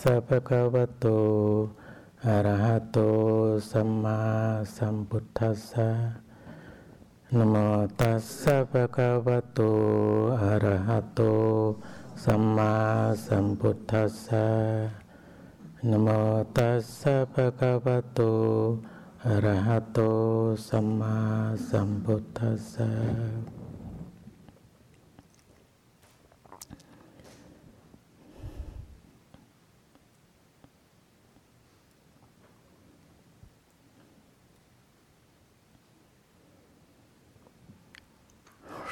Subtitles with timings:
[0.00, 1.06] สัพพะคะวะโต
[2.26, 2.98] อะระหะโต
[3.70, 4.20] สัมมา
[4.76, 5.88] สัมพุทธัสสะ
[7.36, 7.54] นโม
[8.00, 9.60] ตัสสะภะคะวะโต
[10.42, 11.20] อะระหะโต
[12.24, 12.74] สัมมา
[13.26, 14.46] สัมพุทธัสสะ
[15.90, 16.08] นโม
[16.56, 18.20] ตัสสะภะคะวะโต
[19.26, 19.98] อะระหะโต
[20.68, 21.16] สัมมา
[21.68, 23.53] สัมพุทธัสสะ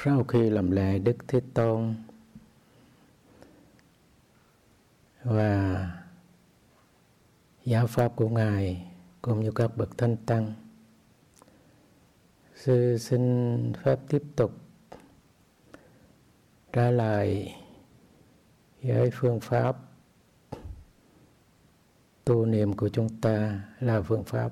[0.05, 1.95] sau khi làm lễ, Đức Thế Tôn
[5.23, 5.91] và
[7.65, 10.53] giáo pháp của ngài cũng như các bậc thanh tăng,
[12.55, 14.51] sư xin phép tiếp tục
[16.73, 17.53] trả lời
[18.81, 19.77] với phương pháp
[22.25, 24.51] tu niệm của chúng ta là phương pháp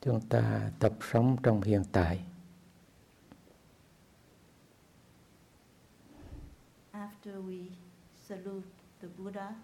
[0.00, 2.24] chúng ta tập sống trong hiện tại.
[7.26, 7.70] After we
[8.26, 8.64] salute
[9.00, 9.54] the Buddha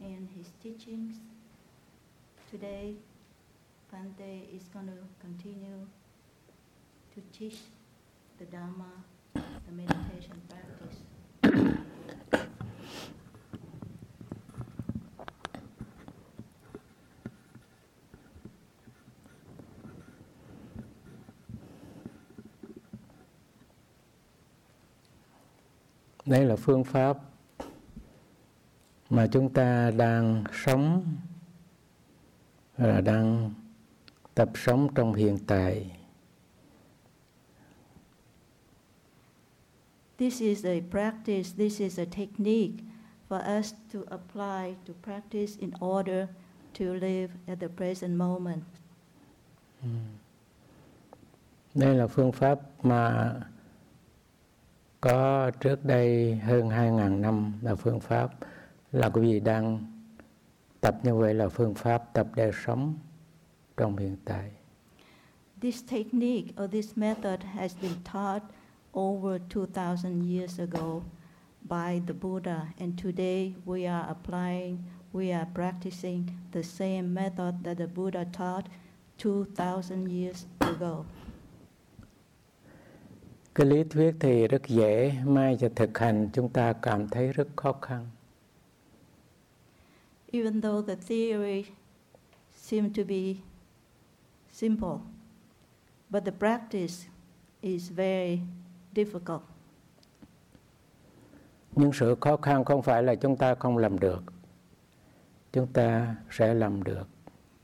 [0.00, 1.16] and his teachings,
[2.50, 2.94] today
[3.92, 5.86] Pante is going to continue
[7.14, 7.58] to teach
[8.38, 8.90] the Dharma,
[9.34, 10.40] the meditation
[26.26, 27.18] đây là phương pháp
[29.10, 31.16] mà chúng ta đang sống
[32.76, 33.50] là đang
[34.34, 35.90] tập sống trong hiện tại
[40.18, 42.84] This is a practice, this is a technique
[43.28, 46.28] for us to apply to practice in order
[46.78, 48.62] to live at the present moment.
[51.74, 53.34] đây là phương pháp mà
[55.04, 58.30] có trước đây hơn 2.000 năm là phương pháp
[58.92, 59.84] là quý vị đang
[60.80, 62.94] tập như vậy là phương pháp tập để sống
[63.76, 64.50] trong hiện tại.
[65.60, 68.42] This technique or this method has been taught
[68.92, 71.00] over 2,000 years ago
[71.62, 74.78] by the Buddha, and today we are applying,
[75.12, 76.22] we are practicing
[76.52, 78.64] the same method that the Buddha taught
[79.18, 81.04] 2,000 years ago.
[83.54, 87.48] Cái lý thuyết thì rất dễ, mai cho thực hành chúng ta cảm thấy rất
[87.56, 88.08] khó khăn.
[90.32, 91.64] Even though the theory
[92.52, 93.34] seemed to be
[94.52, 94.98] simple,
[96.10, 96.94] but the practice
[97.60, 98.38] is very
[98.94, 99.40] difficult.
[101.76, 104.22] Nhưng sự khó khăn không phải là chúng ta không làm được.
[105.52, 107.08] Chúng ta sẽ làm được.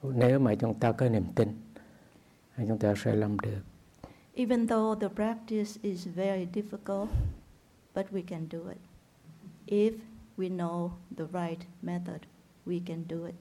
[0.03, 1.61] Nếu mà chúng ta có niềm tin,
[2.57, 3.70] chúng ta sẽ làm được.
[4.35, 7.09] Even though the practice is very difficult,
[7.95, 8.79] but we can do it.
[9.67, 9.95] If
[10.37, 12.21] we know the right method,
[12.67, 13.35] we can do it.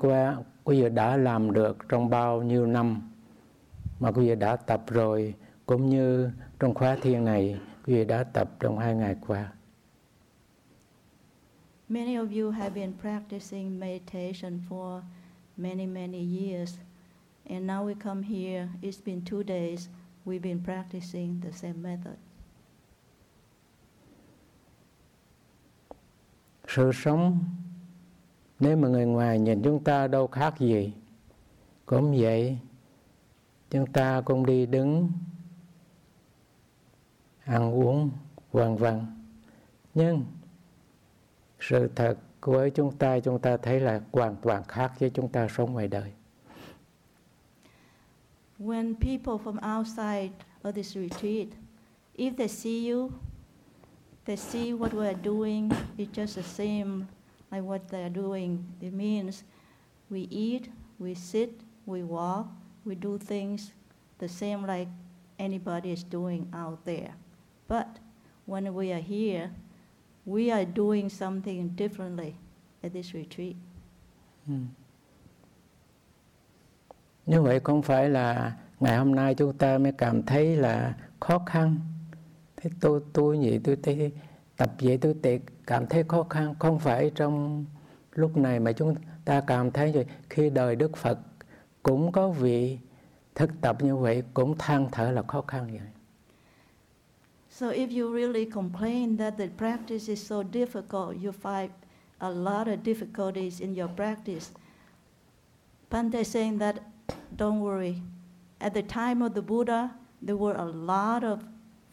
[0.00, 3.10] Qua quý vị đã làm được trong bao nhiêu năm
[4.00, 5.34] mà quý vị đã tập rồi
[5.66, 9.52] cũng như trong khóa thiền này quý vị đã tập trong hai ngày qua.
[11.88, 15.00] Many of you have been practicing meditation for
[15.56, 16.78] many, many years.
[17.50, 19.88] And now we come here, it's been two days,
[20.24, 22.16] we've been practicing the same method.
[26.68, 27.38] Sự sống
[28.60, 30.92] nếu mà người ngoài nhìn chúng ta đâu khác gì
[31.86, 32.58] cũng vậy
[33.70, 35.12] chúng ta cũng đi đứng
[37.44, 38.10] ăn uống
[38.52, 39.06] vân vân.
[39.94, 40.24] Nhưng
[41.60, 45.48] sự thật với chúng ta chúng ta thấy là hoàn toàn khác với chúng ta
[45.48, 46.12] sống ngoài đời.
[48.64, 50.32] When people from outside
[50.64, 51.52] of this retreat,
[52.14, 53.12] if they see you,
[54.24, 57.06] they see what we are doing, it's just the same
[57.52, 58.64] like what they are doing.
[58.80, 59.44] It means
[60.08, 62.48] we eat, we sit, we walk,
[62.86, 63.72] we do things
[64.18, 64.88] the same like
[65.38, 67.14] anybody is doing out there.
[67.68, 67.98] But
[68.46, 69.50] when we are here,
[70.24, 72.36] we are doing something differently
[72.82, 73.56] at this retreat.
[74.48, 74.83] Ừ.
[77.26, 81.38] Như vậy không phải là ngày hôm nay chúng ta mới cảm thấy là khó
[81.46, 81.76] khăn.
[82.56, 84.12] Thế tôi tôi vậy tôi thấy
[84.56, 87.64] tập vậy tôi tệ cảm thấy khó khăn không phải trong
[88.14, 88.94] lúc này mà chúng
[89.24, 91.18] ta cảm thấy rồi khi đời Đức Phật
[91.82, 92.78] cũng có vị
[93.34, 95.80] thực tập như vậy cũng than thở là khó khăn vậy.
[97.50, 101.68] So if you really complain that the practice is so difficult, you find
[102.18, 104.50] a lot of difficulties in your practice.
[105.90, 106.74] Pante saying that,
[107.36, 108.02] don't worry.
[108.60, 109.90] At the time of the Buddha,
[110.22, 111.44] there were a lot of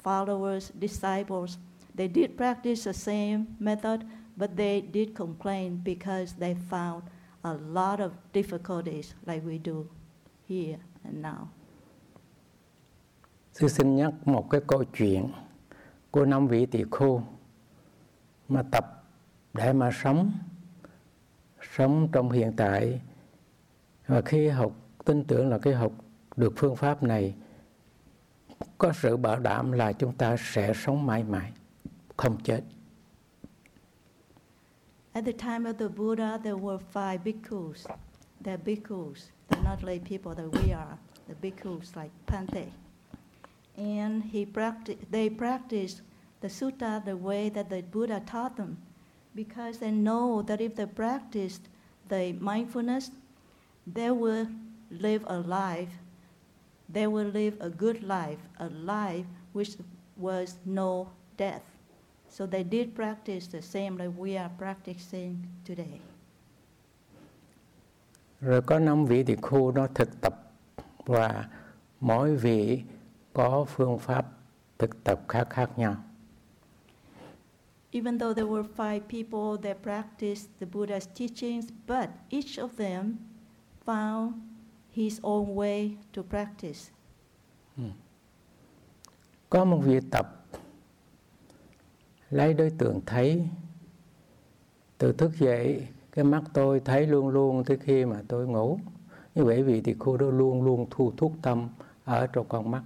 [0.03, 1.57] followers, disciples.
[1.95, 4.05] They did practice the same method,
[4.37, 7.03] but they did complain because they found
[7.43, 9.87] a lot of difficulties like we do
[10.47, 11.49] here and now.
[13.53, 15.29] Sư xin nhắc một cái câu chuyện
[16.11, 17.21] của năm vị tỳ khưu
[18.49, 19.03] mà tập
[19.53, 20.31] để mà sống
[21.61, 23.01] sống trong hiện tại
[24.07, 24.71] và khi học
[25.05, 25.91] tin tưởng là cái học
[26.35, 27.35] được phương pháp này
[28.77, 31.51] có sự bảo đảm là chúng ta sẽ sống mãi mãi
[32.17, 32.61] không chết
[35.13, 37.85] At the time of the Buddha, there were five bhikkhus.
[38.43, 39.29] They're bhikkhus.
[39.49, 40.97] They're not lay people that we are.
[41.27, 42.65] The bhikkhus like Pante.
[43.77, 46.01] And he practi- they practiced
[46.41, 48.77] the sutta the way that the Buddha taught them
[49.35, 51.61] because they know that if they practiced
[52.07, 53.11] the mindfulness,
[53.85, 54.47] they will
[54.91, 55.91] live a life,
[56.93, 59.77] they will live a good life, a life which
[60.17, 61.07] was no
[61.37, 61.63] death.
[62.29, 65.35] So they did practice the same like we are practicing
[65.65, 65.99] today.
[68.41, 70.51] Rồi có năm vị tỳ khu nó thực tập
[71.05, 71.49] và
[71.99, 72.83] mỗi vị
[73.33, 74.25] có phương pháp
[74.79, 75.95] thực tập khác khác nhau.
[77.91, 83.15] Even though there were five people that practiced the Buddha's teachings, but each of them
[83.85, 84.50] found
[84.93, 86.91] his own way to practice.
[89.49, 90.45] Có một vị tập
[92.29, 93.47] lấy đối tượng thấy.
[94.97, 98.79] Từ thức dậy cái mắt tôi thấy luôn luôn tới khi mà tôi ngủ.
[99.35, 101.69] Như vậy vị tỳ khu đó luôn luôn thu thúc tâm
[102.05, 102.83] ở trong con mắt.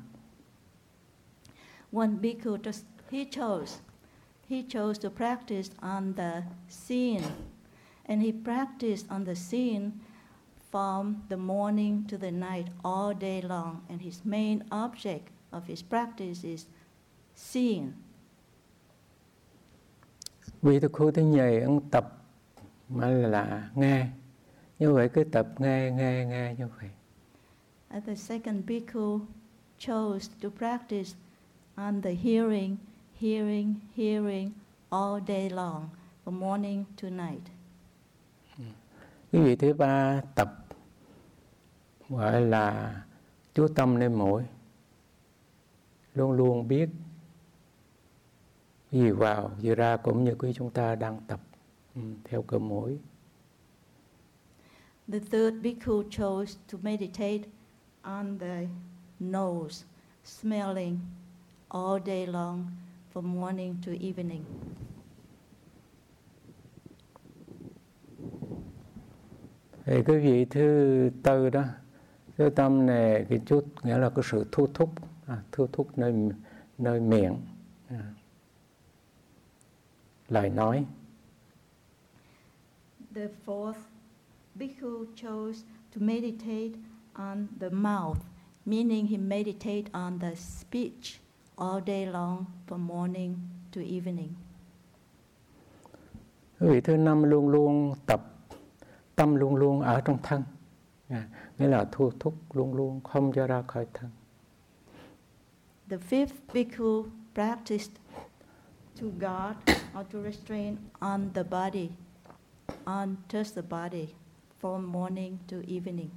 [1.92, 3.80] One bhikkhu just he chose
[4.50, 7.24] he chose to practice on the scene,
[8.04, 9.92] and he practiced on the scene
[10.76, 13.82] from the morning to the night all day long.
[13.90, 16.66] And his main object of his practice is
[17.36, 17.94] seeing.
[20.62, 22.18] vị tỳ khu thứ nhì ông tập
[22.90, 24.08] mà là nghe
[24.80, 26.90] như vậy cứ tập nghe nghe nghe như vậy
[27.90, 29.20] And the second bhikkhu
[29.80, 31.16] chose to practice
[31.76, 32.78] on the hearing,
[33.22, 34.52] hearing, hearing
[34.90, 35.90] all day long,
[36.26, 37.42] from morning to night.
[39.32, 40.65] cái vị thứ ba tập
[42.10, 42.96] gọi là
[43.54, 44.44] chú tâm lên mũi
[46.14, 46.90] luôn luôn biết
[48.92, 51.40] gì vào gì ra cũng như quý chúng ta đang tập
[51.96, 53.00] ừ, theo cơ mũi
[55.08, 57.50] The third bhikkhu chose to meditate
[58.02, 58.68] on the
[59.20, 59.86] nose,
[60.24, 61.00] smelling
[61.70, 62.66] all day long
[63.14, 64.44] from morning to evening.
[69.86, 71.64] thì cái vị thứ tư đó
[72.38, 74.90] cái tâm này cái chút nghĩa là cái sự thu thúc
[75.28, 76.14] à, thu thúc nơi
[76.78, 77.36] nơi miệng
[77.90, 78.14] à.
[80.30, 80.86] lời nói
[83.16, 83.80] The fourth
[84.56, 85.64] bhikkhu chose
[85.96, 86.80] to meditate
[87.14, 88.18] on the mouth,
[88.66, 91.20] meaning he meditate on the speech
[91.56, 93.36] all day long from morning
[93.76, 94.30] to evening.
[96.60, 98.22] vị thứ năm luôn luôn tập
[99.16, 100.44] tâm luôn luôn ở trong thân
[101.10, 104.10] à, nghĩa là thu thúc luôn luôn không cho ra khỏi thân
[105.90, 107.92] The fifth bhikkhu practiced
[109.02, 109.56] to guard
[110.00, 111.90] or to restrain on the body,
[112.86, 114.08] on just the body,
[114.62, 116.10] from morning to evening.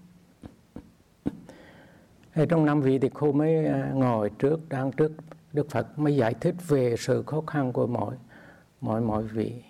[2.34, 5.12] Thì trong năm vị tỳ khu mới à, ngồi trước đang trước
[5.52, 8.16] Đức Phật mới giải thích về sự khó khăn của mỗi
[8.80, 9.62] mỗi mỗi vị.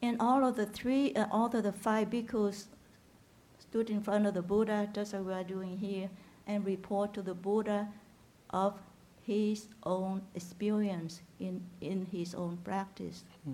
[0.00, 2.66] And all of the three, uh, all of the five bhikkhus
[3.70, 6.08] stood in front of the Buddha, just as we are doing here,
[6.46, 7.86] and report to the Buddha
[8.50, 8.72] of
[9.26, 13.24] his own experience in, in his own practice.
[13.46, 13.52] Ừ.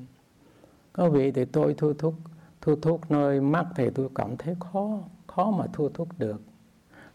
[0.93, 2.15] Có vị thì tôi thu thúc
[2.61, 6.41] thu thúc nơi mắt thì tôi cảm thấy khó khó mà thu thúc được.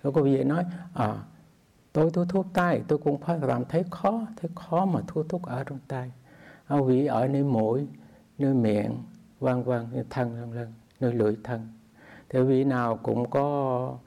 [0.03, 1.23] Rồi có vị nói à
[1.93, 5.45] tôi thu thúc tay tôi cũng phải cảm thấy khó thấy khó mà thu thúc
[5.45, 6.11] ở trong tay.
[6.67, 7.87] À, vị ở nơi mũi,
[8.37, 9.03] nơi miệng,
[9.39, 11.67] vân vân, nơi thân vân vân, nơi lưỡi thân.
[12.31, 13.97] Thì vị nào cũng có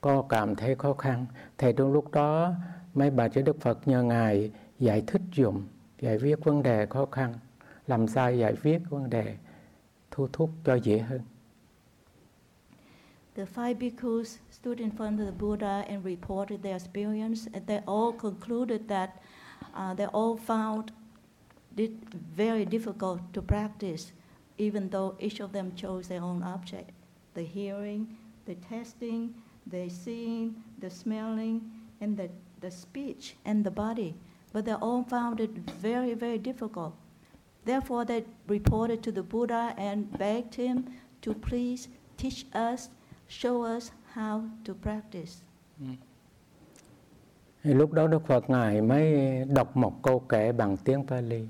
[0.00, 1.26] có cảm thấy khó khăn.
[1.58, 2.52] Thì trong lúc đó
[2.94, 5.62] mấy bà chư Đức Phật nhờ ngài giải thích dùm,
[6.00, 7.34] giải quyết vấn đề khó khăn,
[7.86, 9.36] làm sao giải quyết vấn đề
[10.10, 11.20] thu thúc cho dễ hơn.
[13.34, 17.80] The five bhikkhus stood in front of the Buddha and reported their experience, and they
[17.86, 19.10] all concluded that
[19.74, 20.82] uh, they all found
[21.76, 21.90] it
[22.36, 24.12] very difficult to practice,
[24.58, 26.99] even though each of them chose their own object.
[27.34, 29.34] The hearing, the tasting,
[29.66, 31.60] the seeing, the smelling,
[32.00, 32.28] and the,
[32.60, 34.14] the speech and the body.
[34.52, 36.94] But they all found it very, very difficult.
[37.64, 40.86] Therefore, they reported to the Buddha and begged him
[41.22, 42.88] to please teach us,
[43.28, 45.42] show us how to practice.
[47.62, 51.48] Lúc đó Đức Phật Ngài mới đọc một câu kệ bằng tiếng Pali.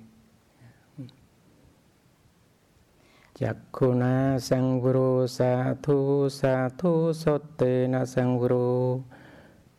[3.45, 4.17] จักขุนา
[4.49, 5.53] สังวรูสา
[5.87, 5.99] ธุ
[6.41, 6.93] สาธุ
[7.23, 8.71] สตเตนะสังวรู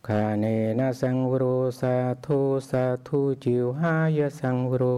[0.08, 0.46] คาเน
[0.80, 2.40] นะสังวรูสาธุ
[2.70, 4.98] สาธุจิวหายะสังวรู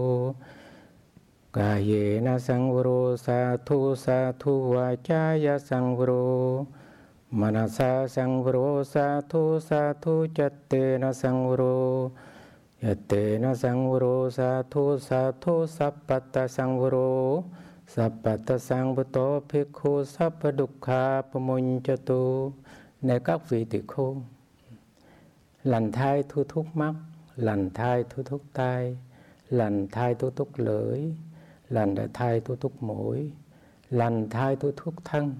[1.56, 1.90] กายเย
[2.26, 6.26] นะสังวรูสาธุสาธุวาจายะสังวรู
[7.38, 11.78] มนสาสังวรูสาธุสาธุจัตเตนะสังวรู
[12.82, 17.12] ยเตนะสังวรูสาธุสาธุสัพพตสังวรู
[17.94, 18.76] sangvuru sa
[19.72, 22.52] thu sa thu chatte na sangvuru Yatte na sangvuru sa thu sa thu
[23.02, 24.16] sappata các vị tỳ khưu
[25.64, 26.94] Lành thai thu thúc mắt,
[27.36, 28.98] Lành thai thu thúc tai,
[29.50, 31.00] Lành thai thu thúc lưỡi,
[31.68, 33.32] Lành thai thu thúc mũi,
[33.90, 35.34] Lành thai thu thúc thân,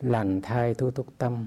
[0.00, 1.46] Lành thai thu thúc tâm.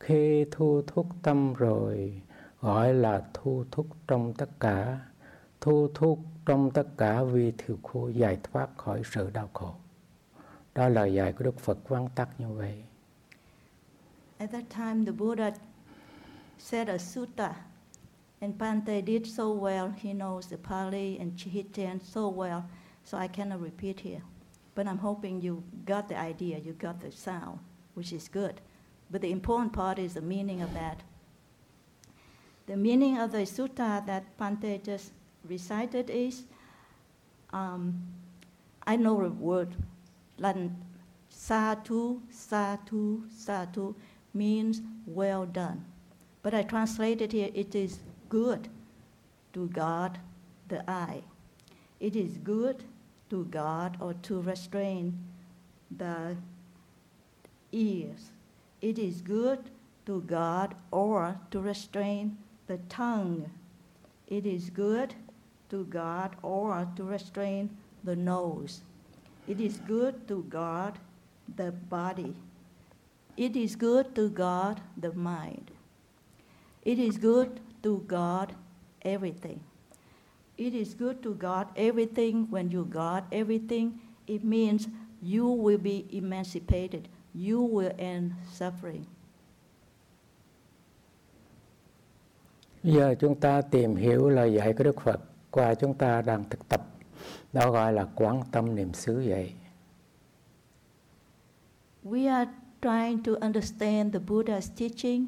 [0.00, 2.22] Khi thu thúc tâm rồi,
[2.60, 5.00] Gọi là thu thúc trong tất cả.
[5.62, 9.74] Thu thúc trong tất cả vi thiều khô giải thoát khỏi sự đau khổ.
[10.74, 12.82] Đó là dạy của Đức Phật vắn tắt như vậy.
[14.38, 15.50] At that time, the Buddha
[16.58, 17.52] said a sutta,
[18.40, 19.92] and Pante did so well.
[20.02, 22.62] He knows the Pali and Chihitan so well,
[23.04, 24.22] so I cannot repeat here.
[24.74, 27.58] But I'm hoping you got the idea, you got the sound,
[27.94, 28.54] which is good.
[29.10, 30.96] But the important part is the meaning of that.
[32.66, 35.12] The meaning of the sutta that Pante just
[35.48, 36.44] recited is
[37.52, 38.02] um,
[38.86, 39.76] I know the word
[40.38, 40.76] lan
[41.30, 43.94] satu satu satu
[44.34, 45.84] means well done.
[46.42, 48.68] But I translated here it is good
[49.52, 50.18] to guard
[50.68, 51.22] the eye.
[52.00, 52.84] It is good
[53.30, 55.18] to guard or to restrain
[55.96, 56.36] the
[57.70, 58.30] ears.
[58.80, 59.70] It is good
[60.06, 63.50] to guard or to restrain the tongue.
[64.26, 65.14] It is good
[65.72, 67.70] to God or to restrain
[68.04, 68.82] the nose.
[69.48, 70.98] It is good to guard
[71.56, 72.34] the body.
[73.36, 75.70] It is good to guard the mind.
[76.84, 78.54] It is good to guard
[79.02, 79.60] everything.
[80.58, 82.46] It is good to guard everything.
[82.50, 84.88] When you guard everything, it means
[85.22, 87.08] you will be emancipated.
[87.34, 89.06] You will end suffering.
[92.84, 96.68] Giờ chúng ta tìm hiểu lời dạy của Đức Phật qua chúng ta đang thực
[96.68, 96.86] tập
[97.52, 99.52] đó gọi là quán tâm niệm xứ vậy
[102.04, 105.26] We are trying to understand the Buddha's teaching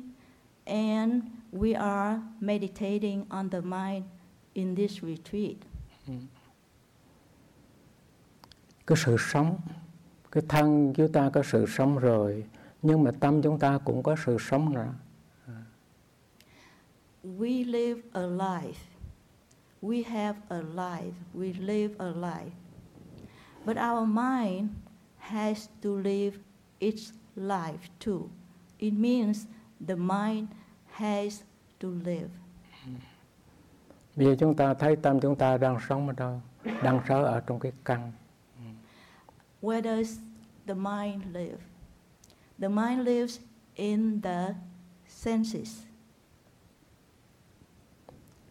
[0.65, 4.05] and we are meditating on the mind
[4.55, 5.57] in this retreat.
[8.87, 9.59] Cái sự sống,
[10.33, 12.45] cái thân chúng ta có sự sống rồi,
[12.83, 14.95] nhưng mà tâm chúng ta cũng có sự sống nữa.
[17.25, 18.94] We live a life
[19.85, 22.57] we have a life, we live a life.
[23.67, 24.71] But our mind
[25.19, 26.39] has to live
[26.81, 28.31] its life too.
[28.79, 29.47] It means
[29.87, 30.49] the mind
[30.93, 31.43] has
[31.81, 32.31] to live.
[34.17, 36.41] Bây giờ chúng ta thấy tâm chúng ta đang sống ở đâu?
[36.83, 38.13] Đang sống ở trong cái căn.
[39.63, 40.19] Where does
[40.67, 41.59] the mind live?
[42.59, 43.41] The mind lives
[43.75, 44.55] in the
[45.09, 45.83] senses.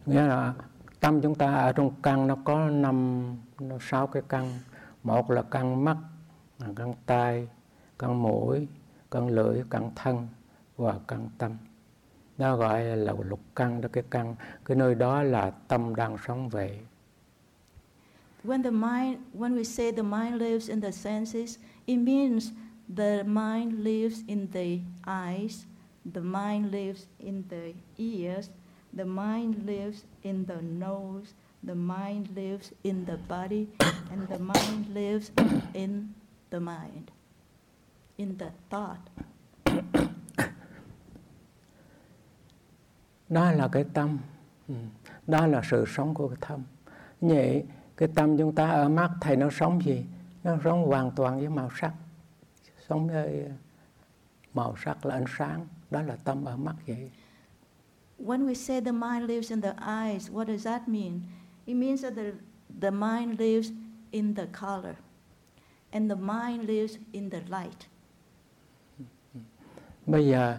[0.06, 0.54] Nghĩa là
[1.04, 3.26] tâm chúng ta ở trong căn nó có năm
[3.60, 4.58] nó sáu cái căn.
[5.02, 5.96] Một là căn mắt
[6.76, 7.48] căn tai
[7.98, 8.68] căn mũi
[9.10, 10.28] căn lưỡi căn thân
[10.76, 11.56] và căn tâm.
[12.38, 16.48] Đó gọi là lục căn đó cái căn cái nơi đó là tâm đang sống
[16.48, 16.78] vậy.
[18.44, 22.50] When the mind, when we say the mind lives in the senses, it means
[22.96, 25.64] the mind lives in the eyes,
[26.14, 28.50] the mind lives in the ears,
[28.96, 31.34] The mind lives in the nose,
[31.66, 33.66] the mind lives in the body,
[34.10, 35.30] and the mind lives
[35.72, 36.08] in
[36.50, 37.10] the mind,
[38.16, 39.00] in the thought.
[43.28, 44.18] Đó là cái tâm,
[44.68, 44.74] ừ.
[45.26, 46.62] đó là sự sống của cái tâm.
[47.20, 47.64] Vậy
[47.96, 50.04] cái tâm chúng ta ở mắt thầy nó sống gì?
[50.44, 51.92] Nó sống hoàn toàn với màu sắc,
[52.88, 53.50] sống với
[54.54, 57.10] màu sắc là ánh sáng, đó là tâm ở mắt vậy
[58.24, 61.22] when we say the mind lives in the eyes, what does that mean?
[61.66, 62.32] It means that the,
[62.80, 63.70] the mind lives
[64.12, 64.96] in the color,
[65.92, 67.86] and the mind lives in the light.
[70.06, 70.58] Bây giờ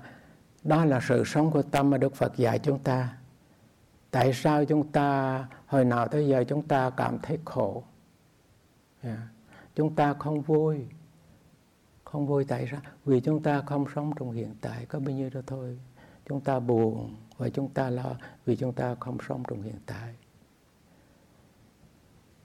[0.63, 3.17] đó là sự sống của tâm mà Đức Phật dạy chúng ta.
[4.11, 7.83] Tại sao chúng ta hồi nào tới giờ chúng ta cảm thấy khổ?
[9.01, 9.19] Yeah.
[9.75, 10.85] Chúng ta không vui.
[12.03, 12.81] Không vui tại sao?
[13.05, 15.79] Vì chúng ta không sống trong hiện tại có bao nhiêu đó thôi.
[16.25, 18.15] Chúng ta buồn và chúng ta lo
[18.45, 20.13] vì chúng ta không sống trong hiện tại.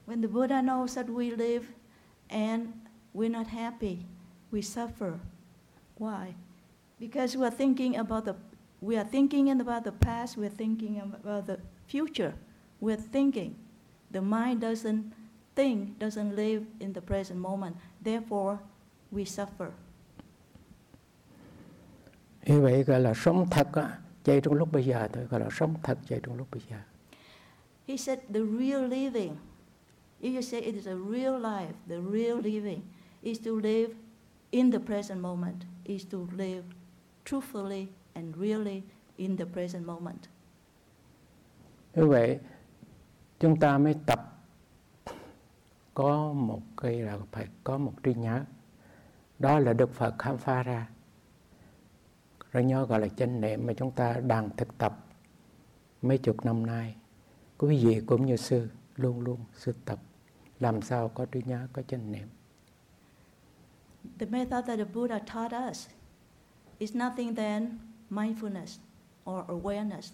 [0.06, 1.64] When the Buddha knows that we live
[2.28, 2.68] and
[3.14, 3.96] we're not happy,
[4.52, 5.12] we suffer.
[5.98, 6.34] Why?
[6.98, 8.34] Because we are thinking about the
[8.80, 12.32] we are thinking about the past, we're thinking about the future.
[12.80, 13.54] We're thinking.
[14.10, 15.12] The mind doesn't
[15.54, 17.76] think, doesn't live in the present moment.
[18.04, 18.58] Therefore,
[19.10, 19.70] we suffer.
[22.46, 23.68] Như vậy gọi là sống thật
[24.24, 26.76] chạy trong lúc bây giờ thôi, gọi là sống thật chạy trong lúc bây giờ.
[27.88, 29.36] He said the real living.
[30.20, 32.80] If you say it is a real life, the real living
[33.22, 33.94] is to live
[34.50, 36.64] in the present moment, is to live
[37.24, 38.82] truthfully and really
[39.16, 40.28] in the present moment.
[41.94, 42.38] Như vậy,
[43.40, 44.38] chúng ta mới tập
[45.94, 48.44] có một cái là phải có một trí nhớ.
[49.38, 50.88] Đó là Đức Phật khám phá ra.
[52.52, 55.04] Rồi nhớ gọi là chánh niệm mà chúng ta đang thực tập
[56.02, 56.96] mấy chục năm nay.
[57.58, 59.98] Quý vị cũng như sư luôn luôn sư tập
[60.60, 62.28] làm sao có trí nhớ, có chánh niệm.
[64.18, 65.88] The method that the Buddha taught us
[66.78, 67.78] is nothing than
[68.10, 68.78] mindfulness
[69.24, 70.12] or awareness.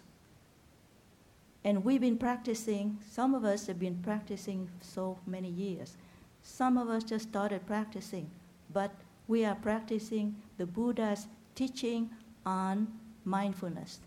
[1.65, 5.97] And we've been practicing, some of us have been practicing so many years.
[6.43, 8.27] Some of us just started practicing,
[8.75, 8.91] but
[9.29, 12.09] we are practicing the Buddha's teaching
[12.47, 12.87] on
[13.25, 14.01] mindfulness.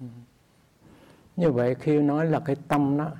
[0.00, 0.06] Ừ.
[1.36, 3.10] Như vậy khi nói là cái tâm đó,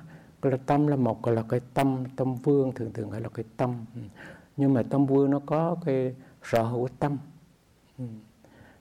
[0.41, 3.45] là tâm là một gọi là cái tâm, tâm vương thường thường gọi là cái
[3.57, 3.85] tâm.
[3.95, 4.01] Ừ.
[4.57, 7.17] Nhưng mà tâm vương nó có cái sở hữu tâm.
[7.97, 8.05] Ừ.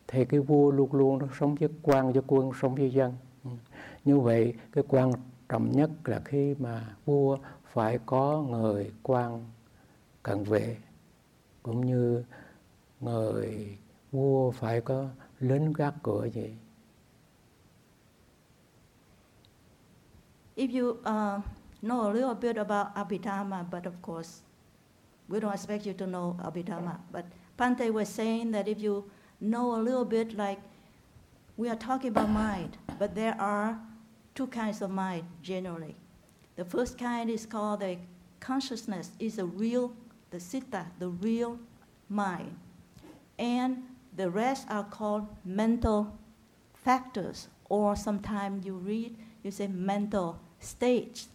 [0.06, 3.14] Thì cái vua luôn luôn nó sống với quan, với quân, sống với dân.
[4.04, 5.12] Như vậy cái quan
[5.48, 7.38] trọng nhất là khi mà vua
[7.72, 9.44] phải có người quan
[10.22, 10.76] cận vệ
[11.62, 12.24] cũng như
[13.00, 13.78] người
[14.14, 15.08] vua phải có
[15.40, 16.28] lính gác cửa.
[20.56, 21.42] If you uh,
[21.82, 24.42] know a little bit about Abhidhamma, but of course,
[25.28, 26.96] we don't expect you to know Abhidhamma.
[27.12, 27.24] But
[27.56, 29.02] Pante was saying that if you
[29.40, 30.60] know a little bit, like
[31.56, 33.76] we are talking about mind, but there are
[34.34, 35.96] two kinds of mind generally.
[36.56, 37.96] The first kind is called the
[38.38, 39.92] consciousness, is a real,
[40.30, 41.58] the citta, the real
[42.08, 42.56] mind.
[43.38, 43.82] And
[44.16, 46.18] the rest are called mental
[46.74, 51.28] factors, or sometimes you read, you say mental states.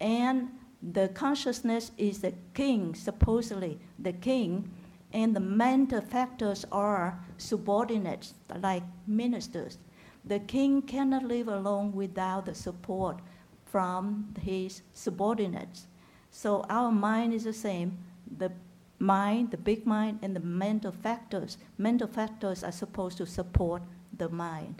[0.00, 0.50] And
[0.82, 4.70] the consciousness is the king, supposedly the king,
[5.12, 9.78] and the mental factors are subordinates, like ministers.
[10.24, 13.20] The king cannot live alone without the support
[13.64, 15.86] from his subordinates.
[16.30, 17.98] So our mind is the same.
[18.36, 18.52] The
[18.98, 21.56] mind, the big mind, and the mental factors.
[21.78, 23.82] Mental factors are supposed to support
[24.18, 24.74] the mind.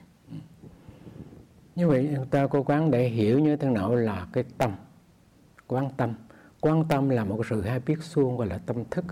[1.74, 4.72] Như vậy chúng ta cố gắng để hiểu như thế nào là cái tâm,
[5.66, 6.14] quan tâm.
[6.60, 9.04] Quan tâm là một sự hay biết suông gọi là tâm thức.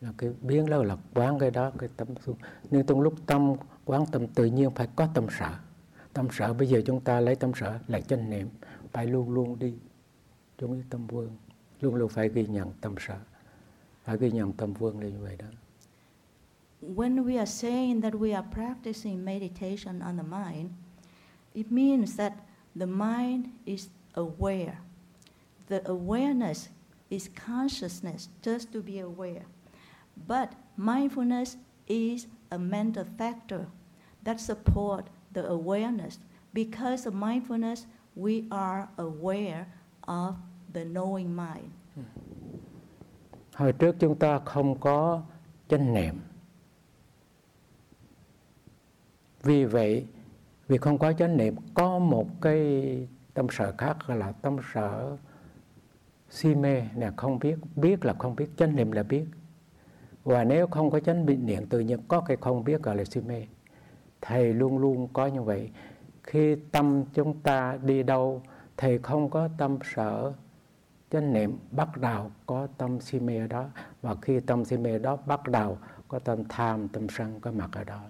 [0.00, 2.36] Là cái biến đó là quán cái đó, cái tâm suông.
[2.70, 5.50] Nhưng trong lúc tâm quán tâm tự nhiên phải có tâm sở.
[6.12, 8.48] Tâm sở bây giờ chúng ta lấy tâm sở là chân niệm,
[8.92, 9.74] phải luôn luôn đi
[10.58, 11.36] trong cái tâm vương.
[11.80, 13.16] Luôn luôn phải ghi nhận tâm sở.
[14.04, 15.46] Phải ghi nhận tâm vương là như vậy đó.
[16.82, 20.70] When we are saying that we are practicing meditation on the mind,
[21.54, 22.32] it means that
[22.74, 24.78] the mind is aware.
[25.68, 26.68] The awareness
[27.10, 29.44] is consciousness, just to be aware.
[30.28, 33.66] But mindfulness is a mental factor
[34.24, 36.18] that support the awareness.
[36.52, 37.86] Because of mindfulness,
[38.16, 39.66] we are aware
[40.08, 40.36] of
[40.72, 41.70] the knowing mind.
[41.94, 42.41] Hmm.
[43.56, 45.22] Hồi trước chúng ta không có
[45.68, 46.20] chánh niệm.
[49.42, 50.06] Vì vậy,
[50.68, 55.16] vì không có chánh niệm, có một cái tâm sở khác gọi là tâm sở
[56.30, 59.24] si mê là không biết, biết là không biết, chánh niệm là biết.
[60.24, 63.04] Và nếu không có chánh bị niệm tự nhiên có cái không biết gọi là
[63.04, 63.46] si mê.
[64.20, 65.70] Thầy luôn luôn có như vậy.
[66.22, 68.42] Khi tâm chúng ta đi đâu,
[68.76, 70.32] thầy không có tâm sở
[71.20, 73.68] niệm bắt đầu có tâm si mê đó
[74.02, 77.70] và khi tâm si mê đó bắt đầu có tâm tham tâm sân có mặt
[77.72, 78.00] ở đó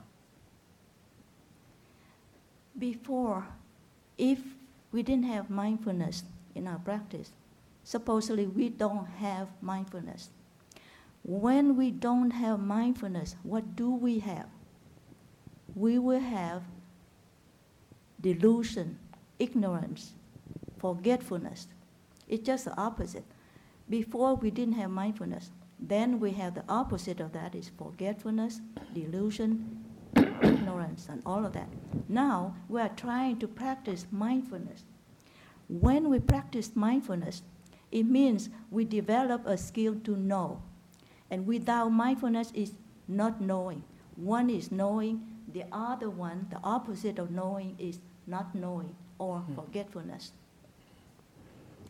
[2.82, 3.44] before,
[4.18, 4.40] if
[4.92, 7.30] we didn't have mindfulness in our practice,
[7.84, 10.28] supposedly we don't have mindfulness.
[11.24, 14.48] When we don't have mindfulness, what do we have?
[15.76, 16.62] We will have
[18.20, 18.98] delusion,
[19.38, 20.12] ignorance,
[20.80, 21.66] forgetfulness.
[22.32, 23.24] It's just the opposite.
[23.90, 25.50] Before we didn't have mindfulness.
[25.78, 28.62] Then we have the opposite of that is forgetfulness,
[28.94, 29.84] delusion,
[30.16, 31.68] ignorance, and all of that.
[32.08, 34.84] Now we are trying to practice mindfulness.
[35.68, 37.42] When we practice mindfulness,
[37.90, 40.62] it means we develop a skill to know.
[41.30, 42.72] And without mindfulness is
[43.08, 43.84] not knowing.
[44.16, 49.54] One is knowing, the other one, the opposite of knowing is not knowing or hmm.
[49.54, 50.32] forgetfulness.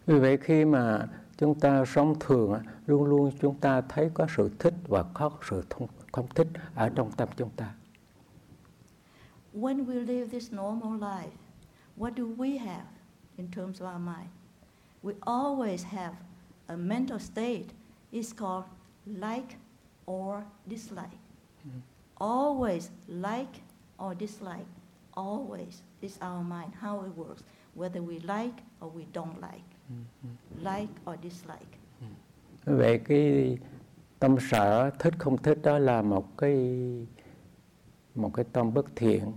[0.06, 4.50] Vì vậy khi mà chúng ta sống thường luôn luôn chúng ta thấy có sự
[4.58, 7.74] thích và có sự không, không thích ở trong tâm chúng ta.
[9.54, 11.36] When we live this normal life,
[11.96, 12.86] what do we have
[13.36, 14.28] in terms of our mind?
[15.02, 16.14] We always have
[16.66, 17.66] a mental state.
[18.12, 18.64] is called
[19.06, 19.56] like
[20.06, 21.18] or dislike.
[22.20, 23.62] Always like
[23.98, 24.66] or dislike.
[25.14, 27.42] Always is our mind, how it works,
[27.74, 29.71] whether we like or we don't like
[30.58, 31.78] like or dislike.
[32.64, 33.58] Vậy cái
[34.18, 36.56] tâm sở thích không thích đó là một cái
[38.14, 39.32] một cái tâm bất thiện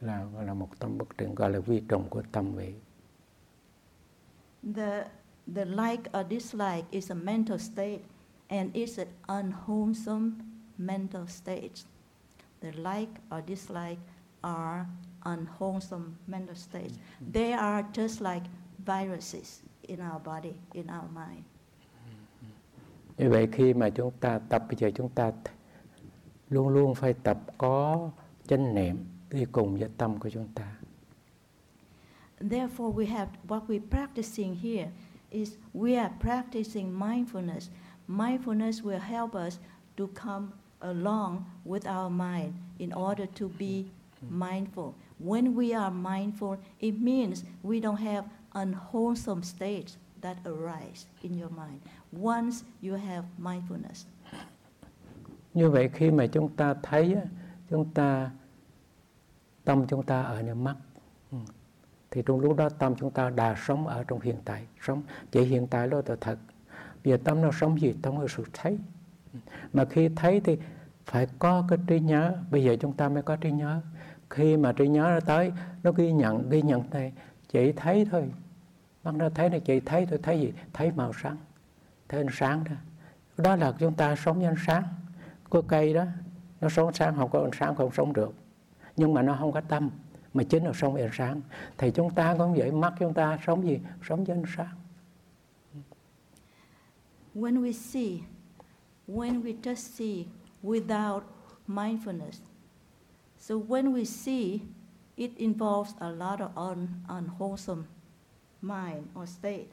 [0.00, 2.74] là gọi là một tâm bất thiện gọi là vi trùng của tâm vậy.
[4.74, 5.04] The
[5.54, 8.00] the like or dislike is a mental state
[8.48, 10.30] and it's an unwholesome
[10.78, 11.84] mental state.
[12.60, 14.00] The like or dislike
[14.40, 14.86] are
[15.24, 16.94] unwholesome mental states.
[17.32, 18.46] They are just like
[18.78, 21.44] viruses in our body, in our mind.
[23.18, 25.32] Như vậy khi mà chúng ta tập bây giờ chúng ta
[26.50, 28.10] luôn luôn phải tập có
[28.46, 30.76] chánh niệm đi cùng với tâm của chúng ta.
[32.40, 34.90] Therefore we have what we're practicing here
[35.30, 37.70] is we are practicing mindfulness.
[38.08, 39.58] Mindfulness will help us
[39.96, 40.46] to come
[40.80, 43.84] along with our mind in order to be
[44.30, 44.92] mindful.
[45.18, 51.50] When we are mindful, it means we don't have unwholesome states that arise in your
[51.50, 51.80] mind
[52.12, 54.06] once you have mindfulness.
[55.54, 57.16] Như vậy khi mà chúng ta thấy
[57.70, 58.30] chúng ta,
[59.64, 60.76] tâm chúng ta ở nơi mắt
[61.30, 61.38] ừ,
[62.10, 65.42] thì trong lúc đó tâm chúng ta đã sống ở trong hiện tại, sống chỉ
[65.42, 66.38] hiện tại đó là thật.
[67.04, 68.78] Bây giờ tâm nó sống gì tâm có sự thấy
[69.32, 69.38] ừ,
[69.72, 70.58] mà khi thấy thì
[71.04, 72.36] phải có cái trí nhớ.
[72.50, 73.80] Bây giờ chúng ta mới có trí nhớ.
[74.30, 77.12] Khi mà trí nhớ nó tới, nó ghi nhận ghi nhận này
[77.52, 78.30] chị thấy thôi.
[79.02, 80.52] Bắt nó thấy là chị thấy tôi thấy gì?
[80.72, 81.36] Thấy màu sáng.
[82.08, 82.72] Thấy ánh sáng đó.
[83.36, 84.82] Đó là chúng ta sống với ánh sáng.
[85.50, 86.04] Có cây đó,
[86.60, 88.34] nó sống sáng, không có ánh sáng không sống được.
[88.96, 89.90] Nhưng mà nó không có tâm,
[90.34, 91.40] mà chính là sống với ánh sáng.
[91.78, 93.80] Thì chúng ta cũng vậy, mắt chúng ta sống gì?
[94.08, 94.74] Sống với ánh sáng.
[97.34, 98.20] When we see,
[99.08, 100.24] when we just see
[100.62, 101.20] without
[101.68, 102.40] mindfulness.
[103.38, 104.58] So when we see
[105.20, 107.86] it involves a lot of un, unwholesome
[108.62, 109.70] mind or state.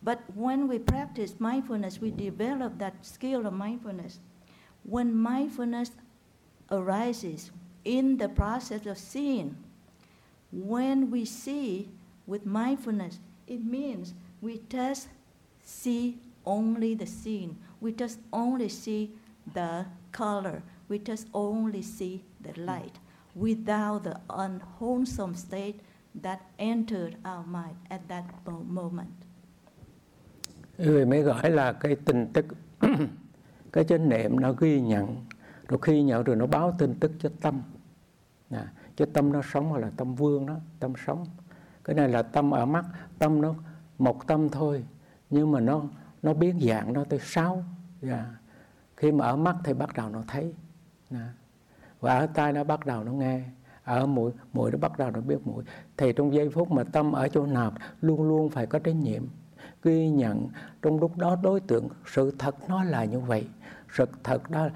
[0.00, 4.20] But when we practice mindfulness, we develop that skill of mindfulness.
[4.84, 5.90] When mindfulness
[6.70, 7.50] arises
[7.84, 9.56] in the process of seeing,
[10.52, 11.88] when we see
[12.28, 15.08] with mindfulness, it means we just
[15.64, 17.58] see only the scene.
[17.80, 19.10] We just only see
[19.54, 20.62] the color.
[20.88, 22.98] We just only see the light
[23.34, 25.74] without the unwholesome state
[26.22, 28.24] that entered our mind at that
[28.68, 29.12] moment.
[30.78, 32.46] Người mới gọi là cái tin tức,
[33.72, 35.16] cái chánh niệm nó ghi nhận,
[35.68, 37.62] rồi khi nhận rồi nó báo tin tức cho tâm.
[38.50, 41.26] À, cho tâm nó sống là tâm vương đó, tâm sống.
[41.84, 42.84] Cái này là tâm ở mắt,
[43.18, 43.54] tâm nó
[43.98, 44.84] một tâm thôi,
[45.30, 45.82] nhưng mà nó
[46.22, 47.64] nó biến dạng nó tới sáu.
[48.02, 48.26] Yeah.
[48.96, 50.54] Khi mà ở mắt thì bắt đầu nó thấy.
[51.10, 51.32] À.
[52.02, 53.40] Và ở tai nó bắt đầu nó nghe.
[53.84, 55.64] Ở mũi mũi nó bắt đầu nó biết mũi.
[55.96, 59.22] Thì trong giây phút mà tâm ở chỗ nào luôn luôn phải có trách nhiệm,
[59.82, 60.48] ghi nhận.
[60.82, 63.48] Trong lúc đó đối tượng, sự thật nó là như vậy.
[63.92, 64.68] Sự thật đó,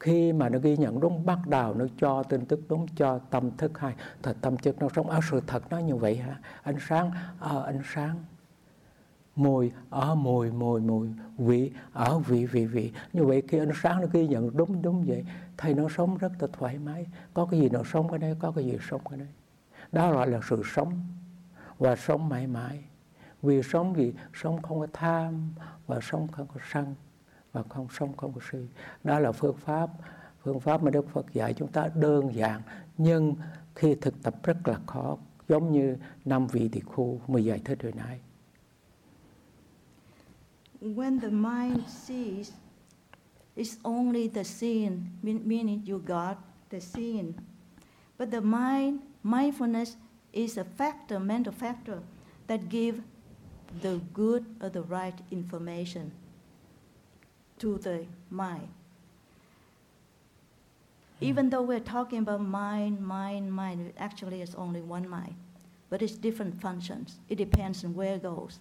[0.00, 3.56] khi mà nó ghi nhận đúng bắt đầu nó cho tin tức đúng cho tâm
[3.56, 5.10] thức hay thật tâm thức nó sống.
[5.10, 6.36] Ở sự thật nó như vậy hả?
[6.62, 8.24] Ánh sáng ở ánh sáng
[9.36, 12.92] mùi ở mùi mùi mùi vị, ở vị vị vị.
[13.12, 15.24] Như vậy khi ánh sáng nó ghi nhận đúng đúng vậy
[15.56, 17.06] thầy nó sống rất là thoải mái.
[17.34, 19.28] Có cái gì nó sống ở đây, có cái gì sống ở đây.
[19.92, 20.92] Đó gọi là sự sống,
[21.78, 22.84] và sống mãi mãi.
[23.42, 24.14] Vì sống gì?
[24.34, 25.50] Sống không có tham,
[25.86, 26.94] và sống không có sân,
[27.52, 28.58] và không, sống không có si.
[29.04, 29.90] Đó là phương pháp
[30.42, 32.62] phương pháp mà đức phật dạy chúng ta đơn giản,
[32.98, 33.34] nhưng
[33.74, 35.16] khi thực tập rất là khó.
[35.48, 38.20] Giống như năm vị tỳ khu mới giải thích hồi nãy.
[40.86, 42.52] When the mind sees
[43.56, 46.38] it's only the scene meaning you got
[46.70, 47.34] the scene
[48.18, 49.96] but the mind mindfulness
[50.32, 52.00] is a factor mental factor
[52.46, 53.02] that give
[53.82, 56.12] the good or the right information
[57.58, 58.68] to the mind
[61.18, 61.24] hmm.
[61.24, 65.34] even though we're talking about mind, mind, mind, actually it's only one mind,
[65.90, 67.18] but it's different functions.
[67.28, 68.58] It depends on where it goes.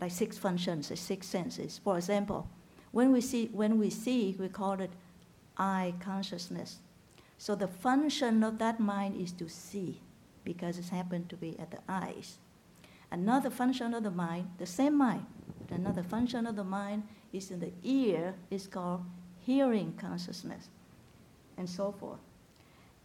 [0.00, 1.80] Like six functions, six senses.
[1.82, 2.48] For example,
[2.92, 4.90] when we see, when we see, we call it
[5.56, 6.78] eye consciousness.
[7.36, 10.00] So the function of that mind is to see,
[10.44, 12.38] because it's happened to be at the eyes.
[13.10, 15.26] Another function of the mind, the same mind,
[15.70, 19.04] another function of the mind is in the ear, is called
[19.40, 20.68] hearing consciousness
[21.56, 22.20] and so forth.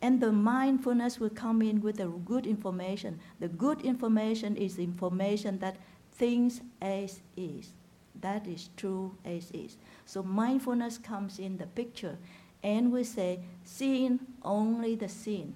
[0.02, 3.20] And the mindfulness will come in with the good information.
[3.40, 5.78] The good information is information that
[6.14, 7.74] things as is.
[8.22, 9.78] That is true as is.
[10.06, 12.18] So mindfulness comes in the picture,
[12.64, 15.56] and we say, seeing only the scene.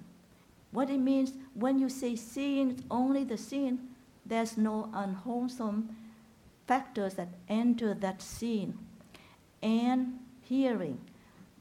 [0.72, 3.80] What it means when you say seeing only the scene,
[4.26, 5.96] there's no unwholesome
[6.68, 8.78] factors that enter that scene.
[9.62, 11.00] And hearing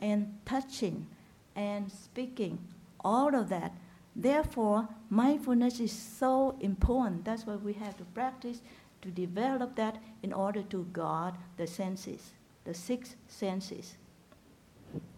[0.01, 1.07] and touching
[1.55, 2.59] and speaking,
[3.05, 3.73] all of that.
[4.15, 7.25] Therefore, mindfulness is so important.
[7.25, 8.61] That's why we have to practice
[9.03, 12.33] to develop that in order to guard the senses,
[12.65, 13.95] the six senses.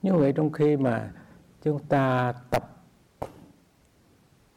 [0.02, 1.12] Như vậy trong khi mà
[1.62, 2.84] chúng ta tập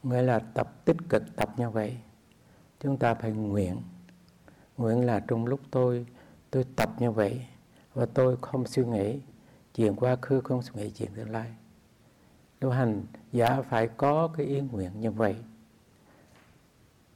[0.04, 1.98] nghĩa là tập tích cực tập như vậy
[2.80, 3.82] chúng ta phải nguyện.
[4.78, 6.06] Nguyện là trong lúc tôi
[6.52, 7.46] tôi tập như vậy
[7.94, 9.20] và tôi không suy nghĩ
[9.76, 11.52] chuyện quá khứ không suy nghĩ chuyện tương lai.
[12.60, 15.36] Tu hành giả phải có cái ý nguyện như vậy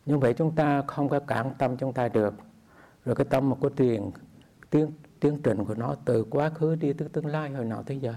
[0.06, 2.34] như vậy chúng ta không có cản tâm chúng ta được.
[3.06, 4.02] Rồi cái tâm mà có truyền
[4.70, 7.98] tiến tiến trình của nó từ quá khứ đi tới tương lai hồi nào tới
[7.98, 8.13] giờ,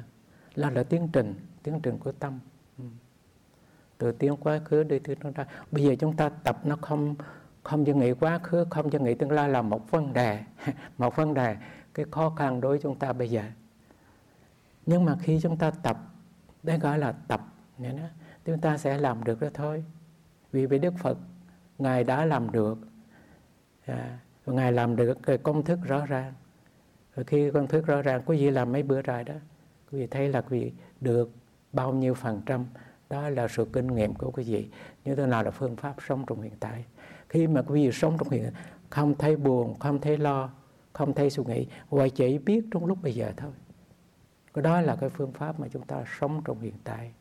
[0.54, 2.40] là là tiến trình tiến trình của tâm.
[2.78, 2.84] Ừ.
[3.98, 5.46] Từ tiến quá khứ đi tới tương lai.
[5.70, 7.14] Bây giờ chúng ta tập nó không
[7.62, 10.42] không cho nghĩ quá khứ, không cho nghĩ tương lai là một vấn đề.
[10.98, 11.56] Một vấn đề,
[11.94, 13.42] cái khó khăn đối với chúng ta bây giờ.
[14.86, 15.98] Nhưng mà khi chúng ta tập
[16.62, 17.40] đây gọi là tập
[17.78, 18.04] vậy đó,
[18.44, 19.84] chúng ta sẽ làm được đó thôi.
[20.52, 21.18] Vì vì đức phật
[21.78, 22.78] ngài đã làm được.
[23.86, 26.32] À, ngài làm được cái công thức rõ ràng.
[27.14, 29.34] Và khi công thức rõ ràng quý vị làm mấy bữa rồi đó
[29.92, 31.30] quý vị thấy là quý vị được
[31.72, 32.66] bao nhiêu phần trăm.
[33.10, 34.68] Đó là sự kinh nghiệm của quý vị.
[35.04, 36.84] Như thế nào là phương pháp sống trong hiện tại?
[37.28, 38.52] Khi mà quý vị sống trong hiện
[38.90, 40.50] không thấy buồn không thấy lo
[40.92, 43.52] không thấy suy nghĩ và chỉ biết trong lúc bây giờ thôi.
[44.54, 47.12] Cái đó là cái phương pháp mà chúng ta sống trong hiện tại.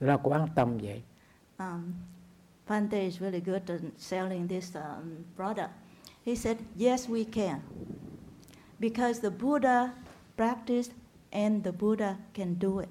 [0.00, 1.02] Là quán tâm vậy.
[1.56, 1.78] Ờ,
[2.70, 5.72] Pante is really good at selling this um, product.
[6.22, 7.62] He said, yes, we can.
[8.78, 9.92] Because the Buddha
[10.36, 10.92] practiced
[11.32, 12.88] and the Buddha can do it.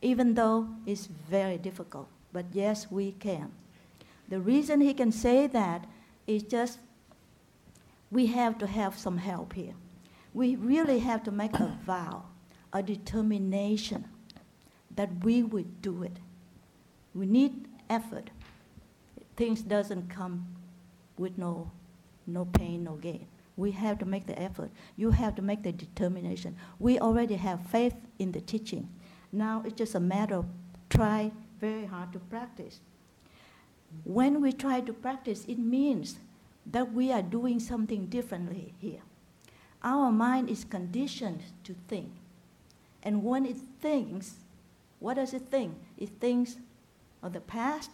[0.00, 2.06] Even though it's very difficult.
[2.32, 3.50] But yes, we can.
[4.28, 5.86] The reason he can say that
[6.28, 6.78] is just
[8.12, 9.74] we have to have some help here.
[10.34, 12.26] We really have to make a vow
[12.72, 14.04] a determination
[14.94, 16.18] that we would do it.
[17.14, 18.30] We need effort.
[19.36, 20.46] Things doesn't come
[21.18, 21.70] with no,
[22.26, 23.26] no pain, no gain.
[23.56, 24.70] We have to make the effort.
[24.96, 26.56] You have to make the determination.
[26.78, 28.88] We already have faith in the teaching.
[29.32, 30.46] Now it's just a matter of
[30.90, 32.80] try very hard to practice.
[34.04, 36.18] When we try to practice, it means
[36.66, 39.00] that we are doing something differently here.
[39.82, 42.10] Our mind is conditioned to think.
[43.02, 44.34] And when it thinks,
[44.98, 45.76] what does it think?
[45.96, 46.56] It thinks
[47.22, 47.90] of the past,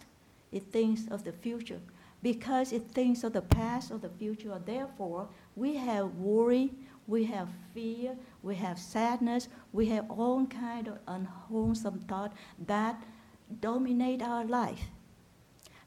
[0.53, 1.81] it thinks of the future.
[2.23, 6.71] Because it thinks of the past or the future, therefore, we have worry,
[7.09, 12.33] we have fear, we have sadness, we have all kind of unwholesome thought
[12.67, 13.03] that
[13.61, 14.91] dominate our life.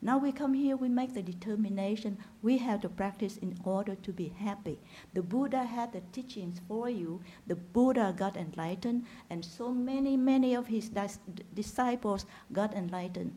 [0.02, 4.12] Now we come here, we make the determination we have to practice in order to
[4.12, 4.78] be happy.
[5.14, 7.22] The Buddha had the teachings for you.
[7.48, 11.20] The Buddha got enlightened, and so many, many of his dis-
[11.56, 13.34] disciples got enlightened.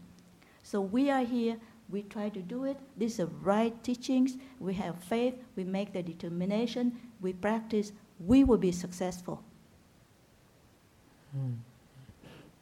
[0.72, 1.56] So we are here,
[1.88, 2.76] we try to do it.
[2.98, 4.36] These are right teachings.
[4.60, 7.92] We have faith, we make the determination, we practice,
[8.26, 9.38] we will be successful.
[11.32, 11.52] Hmm.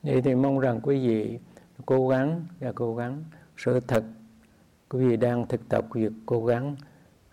[0.02, 1.38] Vậy thì mong rằng quý vị
[1.86, 3.24] cố gắng và cố gắng
[3.56, 4.04] sự thật
[4.88, 6.76] quý vị đang thực tập việc cố gắng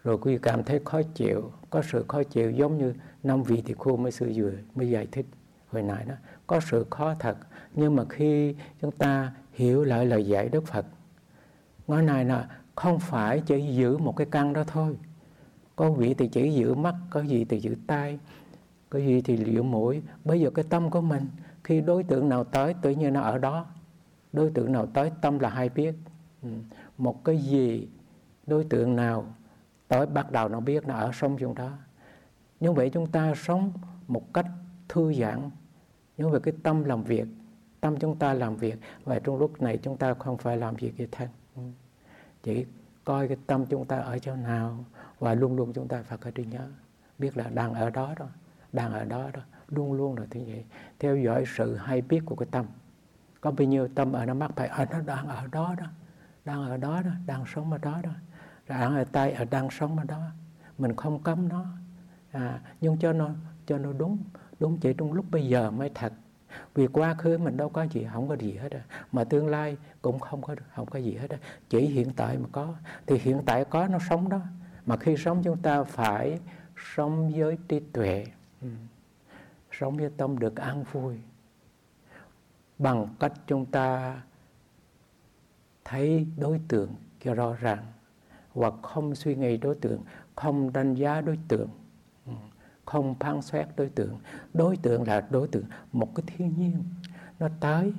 [0.03, 3.61] rồi quý vị cảm thấy khó chịu có sự khó chịu giống như năm vị
[3.65, 5.25] thì khu mới sư vừa mới giải thích
[5.67, 6.15] hồi nãy đó
[6.47, 7.37] có sự khó thật
[7.73, 10.85] nhưng mà khi chúng ta hiểu lại lời dạy Đức Phật.
[11.87, 14.97] Nói này là không phải chỉ giữ một cái căn đó thôi.
[15.75, 18.19] Có vị thì chỉ giữ mắt, có gì thì giữ tay
[18.93, 20.01] có gì thì giữ mũi.
[20.23, 21.27] Bây giờ cái tâm của mình,
[21.63, 23.65] khi đối tượng nào tới, tự nhiên nó ở đó.
[24.33, 25.95] Đối tượng nào tới, tâm là hay biết.
[26.41, 26.49] Ừ.
[26.97, 27.87] Một cái gì
[28.47, 29.25] đối tượng nào
[29.87, 31.71] tới, bắt đầu nó biết, nó ở sống trong đó.
[32.59, 33.71] Như vậy chúng ta sống
[34.07, 34.45] một cách
[34.89, 35.49] thư giãn.
[36.17, 37.27] Như vậy cái tâm làm việc
[37.83, 40.97] tâm chúng ta làm việc và trong lúc này chúng ta không phải làm việc
[40.97, 41.29] gì thân.
[41.55, 41.61] Ừ.
[42.43, 42.65] Chỉ
[43.05, 44.85] coi cái tâm chúng ta ở chỗ nào
[45.19, 46.67] và luôn luôn chúng ta phải có trí nhớ.
[47.19, 48.25] Biết là đang ở đó đó
[48.73, 50.65] đang ở đó đó luôn luôn là như vậy.
[50.99, 52.65] Theo dõi sự hay biết của cái tâm.
[53.41, 55.85] Có bao nhiêu tâm ở nó mắc phải ở nó đang ở đó đó
[56.45, 58.11] đang ở đó đó đang sống ở đó đó.
[58.67, 60.21] Đang ở tay ở đang sống ở đó
[60.77, 61.65] mình không cấm nó.
[62.31, 63.29] À, nhưng cho nó
[63.65, 64.17] cho nó đúng
[64.59, 66.13] đúng chỉ trong lúc bây giờ mới thật
[66.75, 68.81] vì quá khứ mình đâu có gì, không có gì hết à.
[69.11, 71.37] mà tương lai cũng không có không có gì hết à.
[71.69, 72.73] chỉ hiện tại mà có
[73.05, 74.39] thì hiện tại có, nó sống đó
[74.85, 76.39] mà khi sống chúng ta phải
[76.95, 78.25] sống với trí tuệ
[78.61, 78.67] ừ.
[79.71, 81.19] sống với tâm được an vui
[82.79, 84.21] bằng cách chúng ta
[85.85, 86.89] thấy đối tượng
[87.23, 87.85] cho rõ ràng
[88.53, 90.01] hoặc không suy nghĩ đối tượng,
[90.35, 91.69] không đánh giá đối tượng
[92.85, 94.19] không phán xét đối tượng
[94.53, 96.83] đối tượng là đối tượng một cái thiên nhiên
[97.39, 97.93] nó tới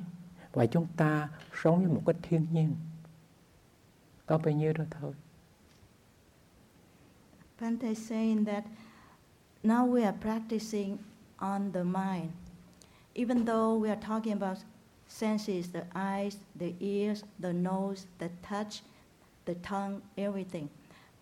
[0.53, 1.29] và chúng ta
[1.63, 2.77] sống với một cái thiên nhiên
[4.27, 5.15] có bao nhiêu đó thôi
[7.61, 8.65] Pante is saying that
[9.63, 10.99] now we are practicing
[11.39, 12.31] on the mind.
[13.15, 14.59] Even though we are talking about
[15.09, 18.83] senses, the eyes, the ears, the nose, the touch,
[19.45, 20.69] the tongue, everything.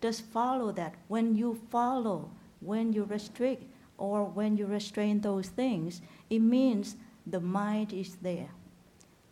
[0.01, 0.95] Just follow that.
[1.07, 2.29] When you follow,
[2.65, 3.63] when you restrict,
[3.97, 6.95] or when you restrain those things, it means
[7.25, 8.49] the mind is there.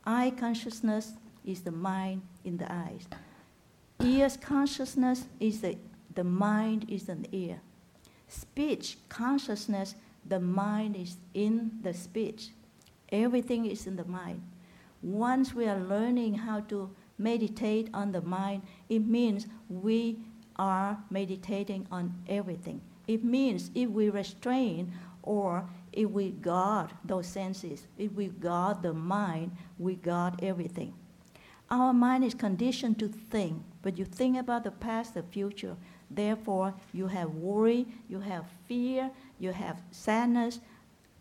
[0.05, 1.13] Eye consciousness
[1.45, 3.07] is the mind in the eyes.
[4.03, 5.77] Ears consciousness is the
[6.13, 7.61] the mind is an ear.
[8.27, 9.95] Speech, consciousness,
[10.27, 12.49] the mind is in the speech.
[13.11, 14.41] Everything is in the mind.
[15.01, 20.19] Once we are learning how to meditate on the mind, it means we
[20.57, 22.81] are meditating on everything.
[23.11, 24.93] It means if we restrain
[25.23, 30.93] or if we guard those senses, if we guard the mind, we guard everything.
[31.69, 35.77] Our mind is conditioned to think, but you think about the past, the future,
[36.13, 40.59] Therefore, you have worry, you have fear, you have sadness.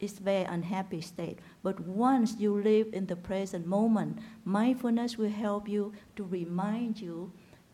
[0.01, 1.39] It's very unhappy state.
[1.63, 7.33] But once you live in the present moment, mindfulness will help you to remind you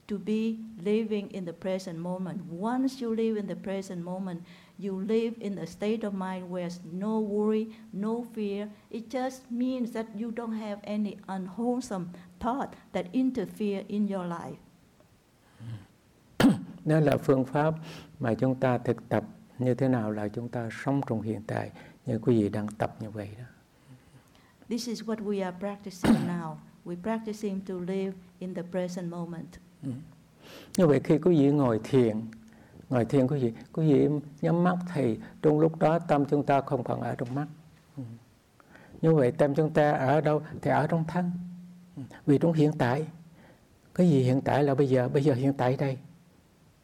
[0.09, 2.45] to be living in the present moment.
[2.47, 4.42] Once you live in the present moment,
[4.79, 8.69] you live in a state of mind where there's no worry, no fear.
[8.90, 14.59] It just means that you don't have any unwholesome thought that interfere in your life.
[16.85, 17.75] đó là phương pháp
[18.21, 19.25] mà chúng ta thực tập
[19.59, 21.71] như thế nào là chúng ta sống trong hiện tại
[22.07, 23.45] như quý vị đang tập như vậy đó.
[24.69, 26.57] This is what we are practicing now.
[26.85, 29.59] We're practicing to live in the present moment.
[29.87, 29.92] Ừ.
[30.79, 32.20] Như vậy khi quý vị ngồi thiền,
[32.90, 34.09] ngồi thiền quý vị, quý vị
[34.40, 37.46] nhắm mắt thì trong lúc đó tâm chúng ta không còn ở trong mắt.
[37.96, 38.03] Ừ.
[39.03, 41.31] Như vậy tâm chúng ta ở đâu thì ở trong thân.
[41.96, 42.03] Ừ.
[42.27, 43.07] Vì trong hiện tại,
[43.94, 45.99] cái gì hiện tại là bây giờ, bây giờ hiện tại đây.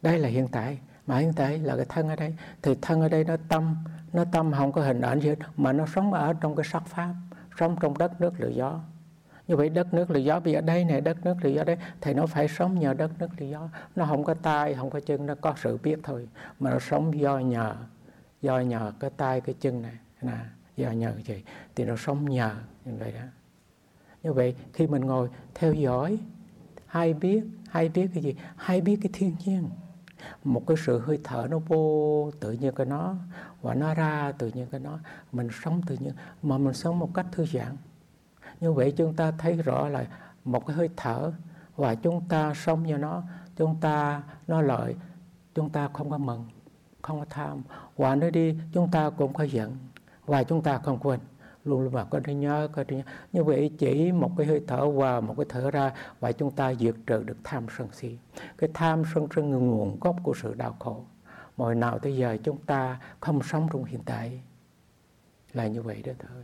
[0.03, 0.79] Đây là hiện tại.
[1.07, 2.35] Mà hiện tại là cái thân ở đây.
[2.63, 3.77] Thì thân ở đây nó tâm
[4.13, 6.87] nó tâm không có hình ảnh gì hết mà nó sống ở trong cái sắc
[6.87, 7.15] pháp
[7.59, 8.81] sống trong đất nước lửa gió
[9.53, 11.77] như vậy đất nước là gió bây ở đây này, đất nước là gió đây.
[12.01, 15.01] Thì nó phải sống nhờ đất nước là gió nó không có tay, không có
[15.01, 16.29] chân, nó có sự biết thôi.
[16.61, 17.75] Mà nó sống do nhờ
[18.43, 19.93] do nhờ cái tay, cái chân này.
[20.23, 20.37] Nè,
[20.77, 21.45] do nhờ cái gì?
[21.75, 23.21] Thì nó sống nhờ, như vậy đó.
[24.23, 26.19] Như vậy khi mình ngồi theo dõi,
[26.87, 28.35] hay biết hay biết cái gì?
[28.57, 29.69] Hay biết cái thiên nhiên.
[30.45, 33.15] Một cái sự hơi thở nó vô tự nhiên cái nó,
[33.63, 34.99] và nó ra tự nhiên cái nó.
[35.33, 36.13] Mình sống tự nhiên,
[36.43, 37.77] mà mình sống một cách thư giãn
[38.63, 40.07] như vậy chúng ta thấy rõ là
[40.45, 41.33] một cái hơi thở
[41.77, 43.23] và chúng ta sống như nó,
[43.57, 44.97] chúng ta, nó lợi,
[45.55, 46.45] chúng ta không có mừng,
[47.03, 47.63] không có tham.
[47.97, 49.77] Và nó đi, chúng ta cũng có giận
[50.27, 51.21] và chúng ta không quên.
[51.65, 53.03] Luôn luôn mà có thể nhớ, có thể nhớ.
[53.33, 56.75] Như vậy chỉ một cái hơi thở vào một cái thở ra và chúng ta
[56.75, 58.19] diệt trừ được tham sân si.
[58.59, 61.05] Cái tham sân si nguồn gốc của sự đau khổ.
[61.57, 64.43] Mọi nào tới giờ chúng ta không sống trong hiện tại.
[65.53, 66.43] Là như vậy đó thôi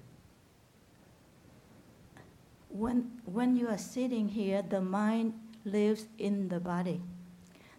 [2.68, 7.00] When, when you are sitting here, the mind lives in the body.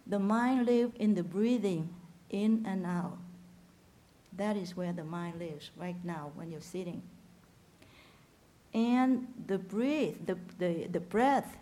[0.06, 1.88] The mind lives in the breathing
[2.30, 3.18] in and out.
[4.36, 7.02] That is where the mind lives right now when you're sitting.
[8.72, 11.56] And the breath, the, the, the breath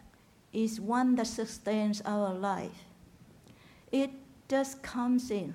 [0.52, 2.84] is one that sustains our life.
[3.90, 4.10] It
[4.48, 5.54] just comes in,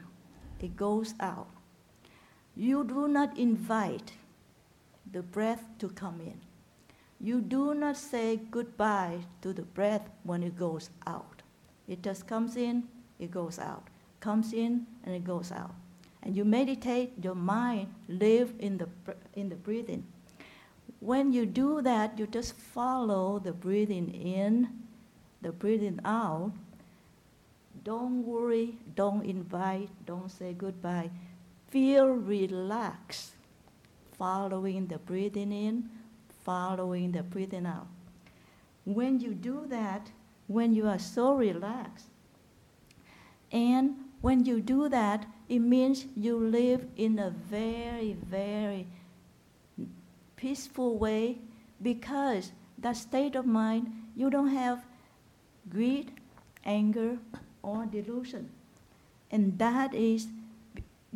[0.59, 1.47] it goes out.
[2.55, 4.13] You do not invite
[5.11, 6.39] the breath to come in.
[7.19, 11.41] You do not say goodbye to the breath when it goes out.
[11.87, 12.83] It just comes in,
[13.19, 13.87] it goes out.
[14.19, 15.73] Comes in and it goes out.
[16.21, 18.87] And you meditate, your mind live in the,
[19.35, 20.05] in the breathing.
[20.99, 24.69] When you do that, you just follow the breathing in,
[25.41, 26.53] the breathing out.
[27.83, 31.09] Don't worry, don't invite, don't say goodbye.
[31.69, 33.31] Feel relaxed,
[34.17, 35.89] following the breathing in,
[36.43, 37.87] following the breathing out.
[38.85, 40.11] When you do that,
[40.47, 42.07] when you are so relaxed,
[43.51, 48.87] and when you do that, it means you live in a very, very
[50.35, 51.37] peaceful way
[51.81, 54.83] because that state of mind, you don't have
[55.69, 56.11] greed,
[56.65, 57.17] anger,
[57.61, 58.49] or delusion.
[59.31, 60.27] And that is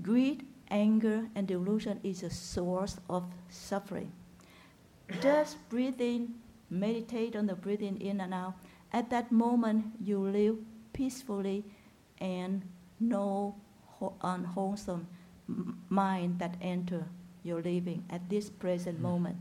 [0.02, 4.12] greed, anger, and delusion is a source of suffering.
[5.10, 6.28] Just breathe in,
[6.70, 8.54] meditate on the breathing in and out.
[8.92, 10.56] At that moment, you live
[10.94, 11.64] peacefully
[12.20, 12.62] and
[13.00, 13.56] no
[14.22, 15.08] unwholesome
[15.90, 17.04] mind that enter
[17.44, 19.36] your living at this present moment.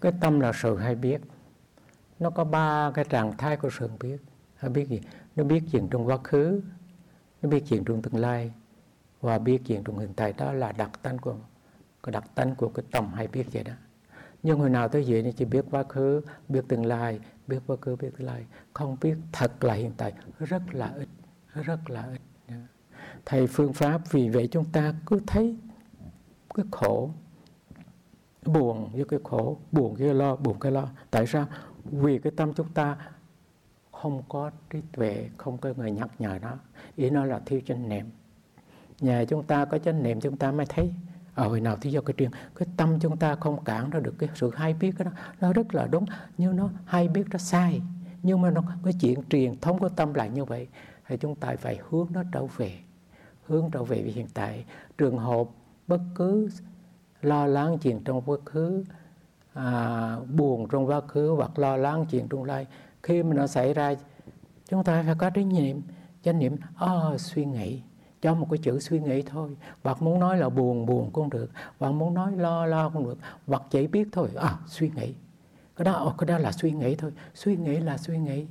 [0.00, 1.20] Cái tâm là sự hay biết.
[2.18, 4.16] Nó có ba cái trạng thái của sự biết.
[4.56, 5.00] Hay biết gì?
[5.36, 6.60] Nó biết chuyện trong quá khứ,
[7.42, 8.52] nó biết chuyện trong tương lai
[9.20, 11.34] và biết chuyện trong hiện tại đó là đặc tánh của
[12.04, 13.72] cái đặc tính của cái tâm hay biết vậy đó.
[14.42, 17.76] Nhưng hồi nào tới vậy thì chỉ biết quá khứ, biết tương lai, biết quá
[17.80, 21.08] khứ, biết tương lai, không biết thật là hiện tại rất là ít,
[21.54, 22.20] rất là ít.
[23.24, 25.56] Thầy phương pháp vì vậy chúng ta cứ thấy
[26.54, 27.10] cái khổ
[28.46, 30.88] buồn với cái khổ buồn cái lo buồn cái lo.
[31.10, 31.46] Tại sao?
[31.84, 32.96] Vì cái tâm chúng ta
[33.92, 36.58] không có trí tuệ không có người nhắc nhở nó.
[36.96, 38.06] Ý nó là thiếu chánh niệm.
[39.00, 40.94] Nhà chúng ta có chánh niệm chúng ta mới thấy
[41.34, 44.14] ở hồi nào thì do cái chuyện cái tâm chúng ta không cản ra được
[44.18, 45.10] cái sự hay biết đó
[45.40, 46.04] nó rất là đúng
[46.38, 47.82] nhưng nó hay biết nó sai.
[48.22, 50.68] Nhưng mà nó cái chuyện truyền thống của tâm lại như vậy
[51.06, 52.78] thì chúng ta phải hướng nó trở về
[53.46, 54.64] hướng trở về với hiện tại.
[54.98, 55.46] Trường hợp
[55.86, 56.48] bất cứ
[57.22, 58.84] lo lắng chuyện trong quá khứ
[59.54, 62.66] à, buồn trong quá khứ hoặc lo lắng chuyện trong lai
[63.02, 63.94] khi mà nó xảy ra
[64.68, 65.76] chúng ta phải có trách nhiệm
[66.22, 67.80] chánh niệm oh, ờ, suy nghĩ
[68.24, 69.56] cho một cái chữ suy nghĩ thôi.
[69.82, 71.50] Hoặc muốn nói là buồn buồn cũng được.
[71.78, 73.18] Hoặc muốn nói lo lo cũng được.
[73.46, 75.14] Hoặc chỉ biết thôi à suy nghĩ.
[75.76, 77.12] Cái đó cái đó là suy nghĩ thôi.
[77.34, 78.46] Suy nghĩ là suy nghĩ.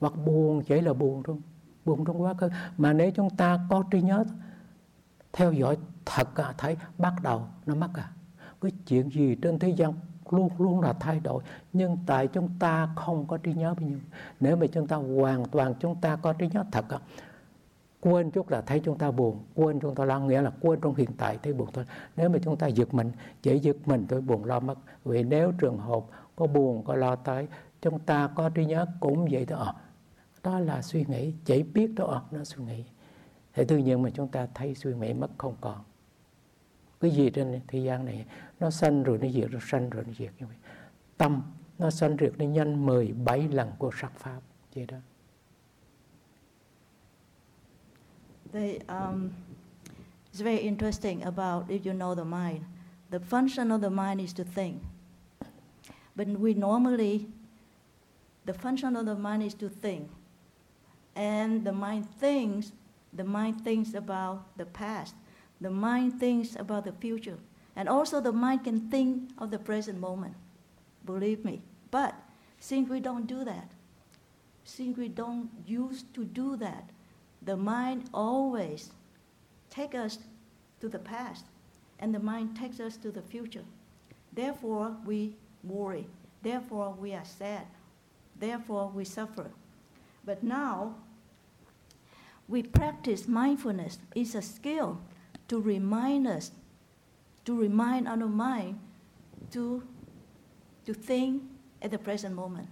[0.00, 1.36] Hoặc buồn chỉ là buồn thôi.
[1.84, 2.48] Buồn trong quá khứ.
[2.78, 4.24] Mà nếu chúng ta có trí nhớ
[5.32, 8.10] theo dõi thật à, thấy bắt đầu nó mất à.
[8.60, 9.92] Cái chuyện gì trên thế gian
[10.30, 11.42] luôn luôn là thay đổi.
[11.72, 13.98] Nhưng tại chúng ta không có trí nhớ bao nhiêu.
[14.40, 16.98] Nếu mà chúng ta hoàn toàn chúng ta có trí nhớ thật à,
[18.00, 20.94] quên chút là thấy chúng ta buồn quên chúng ta lo nghĩa là quên trong
[20.94, 21.84] hiện tại thấy buồn thôi.
[22.16, 24.78] Nếu mà chúng ta giật mình chỉ giật mình tôi buồn lo mất.
[25.04, 26.04] Vì nếu trường hợp
[26.36, 27.48] có buồn có lo tới
[27.82, 29.58] chúng ta có trí nhớ cũng vậy thôi.
[29.66, 29.74] À,
[30.42, 32.84] đó là suy nghĩ chỉ biết đó ờ, nó suy nghĩ.
[33.54, 35.78] Thì tự nhiên mà chúng ta thấy suy nghĩ mất không còn.
[37.00, 38.26] Cái gì trên thế gian này
[38.60, 40.56] nó sanh rồi nó diệt rồi sanh rồi nó diệt như vậy.
[41.18, 41.42] Tâm
[41.78, 44.40] nó sanh diệt nó nhanh 17 lần của sắc pháp
[44.74, 44.96] vậy đó.
[48.52, 49.32] They, um,
[50.30, 52.64] it's very interesting about if you know the mind.
[53.10, 54.82] The function of the mind is to think.
[56.16, 57.28] But we normally,
[58.44, 60.10] the function of the mind is to think.
[61.16, 62.72] And the mind thinks,
[63.12, 65.14] the mind thinks about the past.
[65.60, 67.38] The mind thinks about the future.
[67.76, 70.34] And also the mind can think of the present moment.
[71.04, 71.62] Believe me.
[71.90, 72.14] But
[72.58, 73.70] since we don't do that,
[74.64, 76.90] since we don't use to do that,
[77.42, 78.90] the mind always
[79.70, 80.18] takes us
[80.80, 81.44] to the past
[81.98, 83.64] and the mind takes us to the future.
[84.32, 86.06] Therefore, we worry.
[86.42, 87.66] Therefore, we are sad.
[88.38, 89.50] Therefore, we suffer.
[90.24, 90.94] But now,
[92.48, 93.98] we practice mindfulness.
[94.14, 95.00] It's a skill
[95.48, 96.52] to remind us,
[97.44, 98.78] to remind our mind
[99.52, 99.82] to,
[100.86, 101.42] to think
[101.82, 102.68] at the present moment.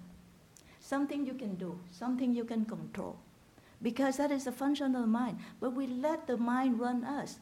[0.80, 3.18] Something you can do, something you can control.
[3.80, 5.38] Because that is a function of the mind.
[5.60, 7.38] But we let the mind run us.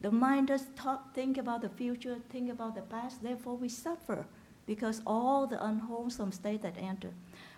[0.00, 4.26] The mind just talk, think about the future, think about the past, therefore we suffer
[4.66, 7.10] because all the unwholesome state that enter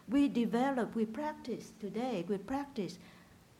[0.08, 2.98] we develop, we practice today, we practice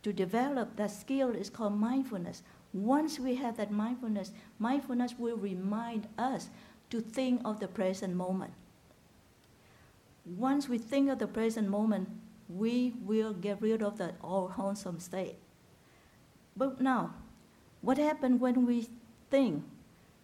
[0.03, 2.43] to develop that skill is called mindfulness.
[2.73, 6.49] Once we have that mindfulness, mindfulness will remind us
[6.91, 8.53] to think of the present moment.
[10.25, 12.09] Once we think of the present moment,
[12.49, 15.37] we will get rid of the all wholesome state.
[16.57, 17.15] But now,
[17.83, 18.89] what happens when we
[19.31, 19.65] think?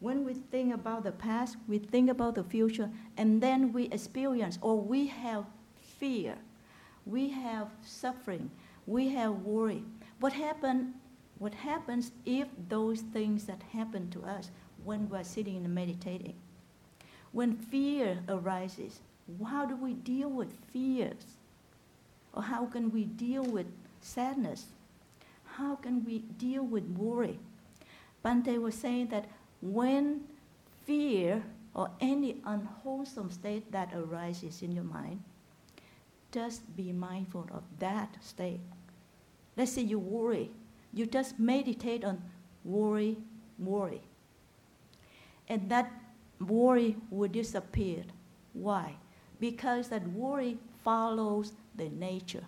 [0.00, 4.58] When we think about the past, we think about the future, and then we experience
[4.60, 5.44] or we have
[5.80, 6.36] fear,
[7.06, 8.50] we have suffering,
[8.86, 9.84] we have worry.
[10.18, 10.94] What happen?
[11.38, 14.50] What happens if those things that happen to us
[14.84, 16.34] when we're sitting and meditating?
[17.32, 19.00] When fear arises,
[19.44, 21.36] how do we deal with fears?
[22.34, 23.66] Or how can we deal with
[24.00, 24.66] sadness?
[25.44, 27.38] How can we deal with worry?
[28.22, 29.28] Bante was saying that
[29.60, 30.24] when
[30.84, 31.42] fear
[31.74, 35.22] or any unwholesome state that arises in your mind,
[36.30, 38.60] just be mindful of that state.
[39.56, 40.50] Let's say you worry,
[40.94, 42.22] you just meditate on
[42.64, 43.18] worry,
[43.58, 44.00] worry.
[45.48, 45.92] And that
[46.40, 48.04] worry will disappear.
[48.54, 48.96] Why?
[49.38, 52.44] Because that worry follows the nature.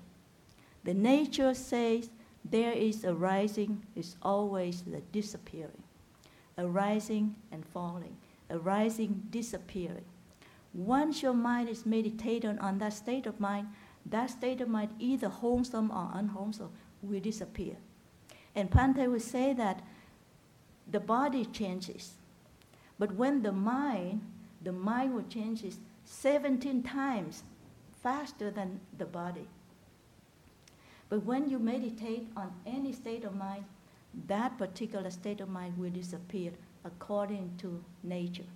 [0.85, 2.11] The nature says
[2.45, 5.83] there is a rising, is always the disappearing.
[6.59, 8.17] arising and falling,
[8.51, 10.05] arising, disappearing.
[10.73, 13.69] Once your mind is meditated on that state of mind,
[14.07, 16.71] that state of mind, either wholesome or unwholesome,
[17.03, 17.77] will disappear.
[18.55, 19.83] And Pante would say that
[20.91, 22.15] the body changes,
[22.99, 24.21] but when the mind,
[24.63, 27.43] the mind will changes 17 times
[28.05, 29.49] faster than the body.
[31.09, 33.65] But when you meditate on any state of mind,
[34.29, 36.53] that particular state of mind will disappear
[36.85, 38.51] according to nature.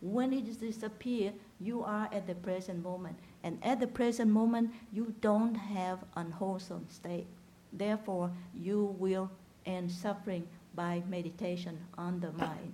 [0.00, 3.16] When it disappears, you are at the present moment.
[3.42, 7.26] And at the present moment, you don't have unwholesome state.
[7.72, 9.30] Therefore, you will
[9.66, 12.72] end suffering by meditation on the mind.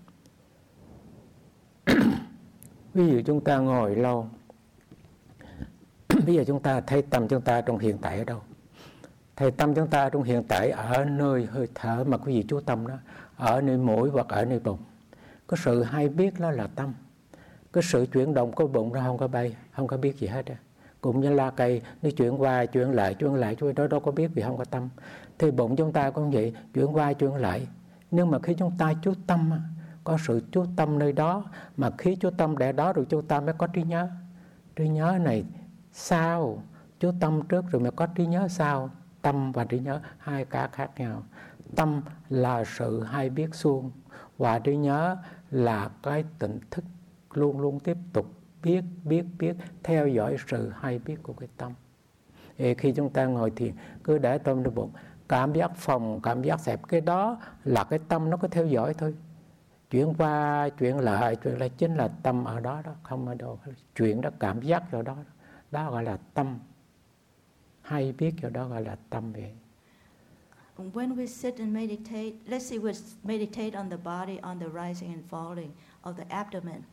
[2.94, 4.28] Ví dụ chúng ta ngồi lâu
[6.26, 8.40] bây giờ chúng ta thấy tâm chúng ta trong hiện tại ở đâu?
[9.36, 12.60] Thầy tâm chúng ta trong hiện tại ở nơi hơi thở mà quý vị chú
[12.60, 12.94] tâm đó,
[13.36, 14.78] ở nơi mũi hoặc ở nơi bụng.
[15.46, 16.94] Có sự hay biết đó là tâm.
[17.72, 20.46] Cái sự chuyển động của bụng nó không có bay, không có biết gì hết
[20.46, 20.54] á.
[21.00, 24.12] Cũng như la cây, nó chuyển qua, chuyển lại chuyển lại, chuyển đó đâu có
[24.12, 24.88] biết vì không có tâm.
[25.38, 27.66] Thì bụng chúng ta cũng vậy, chuyển qua, chuyển lại.
[28.10, 29.52] Nhưng mà khi chúng ta chú tâm
[30.04, 31.44] có sự chú tâm nơi đó,
[31.76, 34.08] mà khi chú tâm để đó rồi chúng ta mới có trí nhớ.
[34.76, 35.44] Trí nhớ này
[35.92, 36.62] sao?
[37.00, 38.90] Chú tâm trước rồi mới có trí nhớ sao?
[39.22, 41.22] Tâm và trí nhớ, hai cái khác nhau.
[41.76, 43.90] Tâm là sự hay biết suông
[44.38, 45.16] và trí nhớ
[45.50, 46.84] là cái tỉnh thức
[47.30, 48.26] luôn luôn tiếp tục
[48.62, 51.72] biết biết biết, theo dõi sự hay biết của cái tâm.
[52.58, 53.74] Thì khi chúng ta ngồi thiền,
[54.04, 54.90] cứ để tâm trong bụng,
[55.28, 58.94] cảm giác phòng, cảm giác xẹp, cái đó là cái tâm nó có theo dõi
[58.94, 59.14] thôi.
[59.90, 63.58] Chuyển qua chuyển lại chuyển lại chính là tâm ở đó đó, không ở đâu
[63.96, 65.32] chuyện đó cảm giác ở đó đó.
[65.72, 66.58] Gọi là tâm
[67.82, 69.52] hay biết đó gọi là tâm vậy
[70.94, 72.92] When we sit and meditate, let's say we
[73.22, 76.84] meditate on the body, on the rising and falling of the abdomen.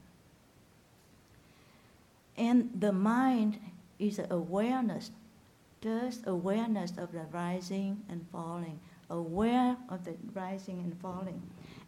[2.37, 3.53] And the mind
[3.97, 5.11] is awareness,
[5.81, 11.41] just awareness of the rising and falling, aware of the rising and falling.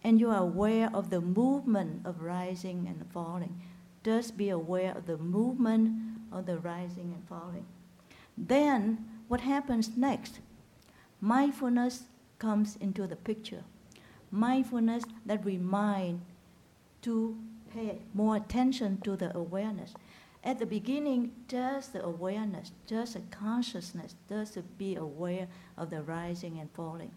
[0.03, 3.61] And you are aware of the movement of rising and falling.
[4.03, 7.65] Just be aware of the movement of the rising and falling.
[8.37, 10.39] Then, what happens next?
[11.21, 12.03] Mindfulness
[12.37, 13.63] comes into the picture.
[14.31, 16.21] Mindfulness that remind
[17.01, 17.37] to
[17.73, 19.93] pay more attention to the awareness.
[20.43, 26.01] At the beginning, just the awareness, just a consciousness, just to be aware of the
[26.01, 27.11] rising and falling.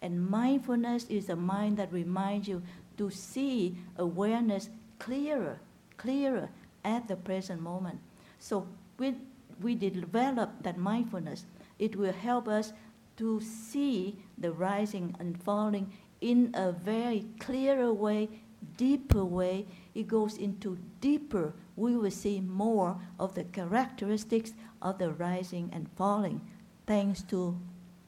[0.00, 2.62] And mindfulness is a mind that reminds you
[2.98, 5.58] to see awareness clearer,
[5.96, 6.50] clearer
[6.84, 7.98] at the present moment.
[8.38, 8.66] So
[8.96, 9.20] when
[9.60, 11.44] we develop that mindfulness,
[11.78, 12.72] it will help us
[13.16, 18.28] to see the rising and falling in a very clearer way,
[18.76, 19.66] deeper way.
[19.94, 21.52] It goes into deeper.
[21.76, 26.40] We will see more of the characteristics of the rising and falling
[26.86, 27.56] thanks to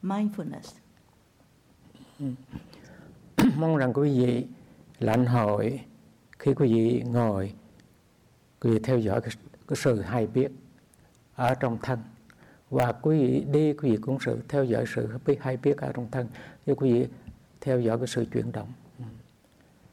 [0.01, 0.73] mindfulness.
[3.57, 4.45] Mong rằng quý vị
[4.99, 5.81] lãnh hội
[6.39, 7.53] khi quý vị ngồi,
[8.59, 9.21] quý vị theo dõi
[9.71, 10.51] cái sự hay biết
[11.35, 11.99] ở trong thân.
[12.69, 15.09] Và quý vị đi, quý vị cũng sự theo dõi sự
[15.39, 16.27] hay biết ở trong thân.
[16.65, 17.07] Chứ quý vị
[17.61, 18.73] theo dõi cái sự chuyển động.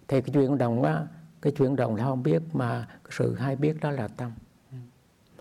[0.08, 1.06] Thì cái chuyển động á,
[1.42, 4.32] cái chuyển động là không biết mà cái sự hay biết đó là tâm.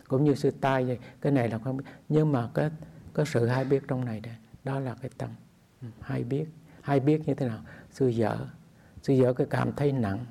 [0.08, 1.86] Cũng như sự tai vậy, cái này là không biết.
[2.10, 2.70] Nhưng mà cái
[3.14, 5.30] cái sự hay biết trong này đây đó là cái tâm.
[6.02, 6.46] Hay biết.
[6.82, 7.60] Hay biết như thế nào?
[7.92, 8.38] Sư dở.
[9.04, 10.26] Sư dở cái cảm thấy nặng.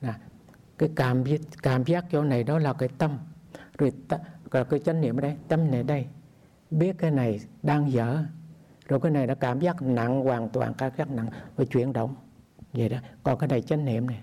[0.00, 0.14] Nè
[0.78, 1.24] cái cảm
[1.62, 3.18] cảm giác chỗ này đó là cái tâm.
[3.78, 4.18] Rồi ta,
[4.50, 6.06] cái chánh niệm ở đây tâm này đây.
[6.70, 8.18] Biết cái này đang dở.
[8.88, 12.14] Rồi cái này đã cảm giác nặng hoàn toàn cảm giác nặng và chuyển động.
[12.72, 12.98] Vậy đó.
[13.22, 14.20] Còn cái này chánh niệm này.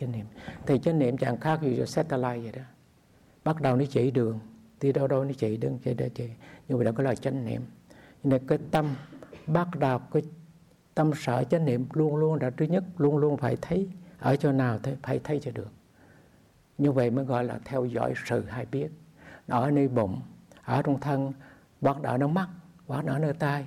[0.00, 0.26] Chánh niệm.
[0.66, 2.62] Thì chánh niệm chẳng khác gì satellite vậy đó.
[3.44, 4.40] Bắt đầu nó chỉ đường.
[4.80, 6.28] Đi đâu đâu nó chỉ đường chỉ đây chỉ
[6.68, 7.62] nhưng mà đó có là chánh niệm.
[8.24, 8.94] Nên cái tâm
[9.46, 10.22] bắt đầu cái
[10.94, 13.88] tâm sở chánh niệm luôn luôn là thứ nhất luôn luôn phải thấy
[14.24, 15.68] ở chỗ nào thế phải thấy cho được.
[16.78, 18.88] Như vậy mới gọi là theo dõi sự hay biết.
[19.48, 20.20] Ở nơi bụng,
[20.64, 21.32] ở trong thân,
[21.80, 22.48] hoặc ở nơi mắt,
[22.86, 23.66] hoặc ở nơi tai,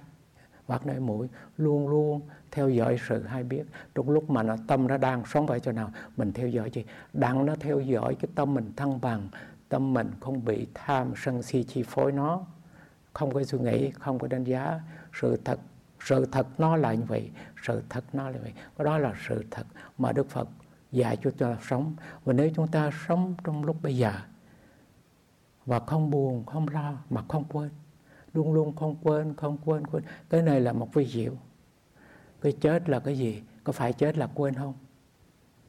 [0.68, 1.28] hoặc nơi mũi.
[1.58, 3.64] Luôn luôn theo dõi sự hay biết.
[3.96, 6.86] Trong lúc mà nó tâm nó đang sống ở chỗ nào, mình theo dõi gì
[7.14, 9.28] đang nó theo dõi cái tâm mình thăng bằng,
[9.70, 12.42] tâm mình không bị tham sân si chi phối nó.
[13.14, 14.82] Không có suy nghĩ, không có đánh giá
[15.14, 15.60] sự thật
[16.00, 17.32] sự thật nó là như vậy,
[17.66, 18.54] sự thật nó là vậy.
[18.78, 19.68] Đó là sự thật
[19.98, 20.50] mà đức phật
[20.92, 21.96] dạy cho chúng ta sống.
[22.26, 24.14] Và nếu chúng ta sống trong lúc bây giờ,
[25.66, 27.70] và không buồn, không lo, mà không quên,
[28.34, 30.04] luôn luôn không quên không quên quên.
[30.30, 31.34] Cái này là một vi diệu.
[32.42, 33.44] Cái chết là cái gì?
[33.64, 34.74] Có phải chết là quên không?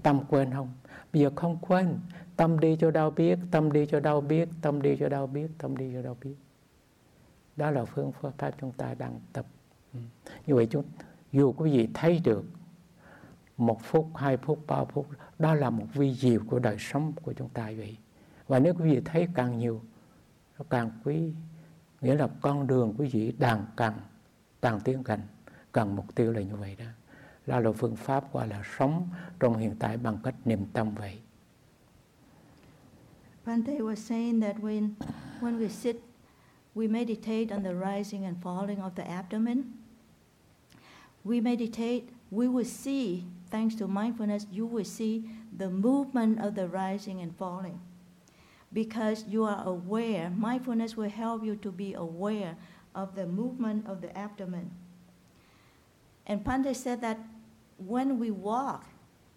[0.02, 0.72] Tâm quên không?
[1.12, 1.98] Bây giờ không quên,
[2.36, 5.50] tâm đi cho đâu biết, tâm đi cho đâu biết, tâm đi cho đâu biết,
[5.58, 6.34] tâm đi cho đâu biết.
[7.56, 9.46] Đó là phương pháp chúng ta đang tập
[10.47, 10.84] như vậy chúng
[11.32, 12.45] dù quý vị thấy được
[13.57, 15.07] một phút, hai phút, ba phút,
[15.39, 17.97] đó là một vi diệu của đời sống của chúng ta vậy.
[18.49, 19.80] Và nếu quý vị thấy càng nhiều,
[20.59, 21.32] nó càng quý,
[22.01, 23.95] nghĩa là con đường quý vị đang càng
[24.62, 25.20] càng tiến gần,
[25.72, 26.84] cần mục tiêu là như vậy đó.
[27.47, 29.09] Là là phương pháp gọi là sống
[29.41, 31.18] trong hiện tại bằng cách niệm tâm vậy.
[33.47, 34.91] Bante was saying that when
[35.41, 35.97] when we sit,
[36.74, 39.77] we meditate on the rising and falling of the abdomen.
[41.24, 46.68] We meditate we will see thanks to mindfulness you will see the movement of the
[46.68, 47.80] rising and falling
[48.72, 50.30] because you are aware.
[50.30, 52.56] Mindfulness will help you to be aware
[52.94, 54.70] of the movement of the abdomen.
[56.26, 57.18] And Pandey said that
[57.78, 58.86] when we walk,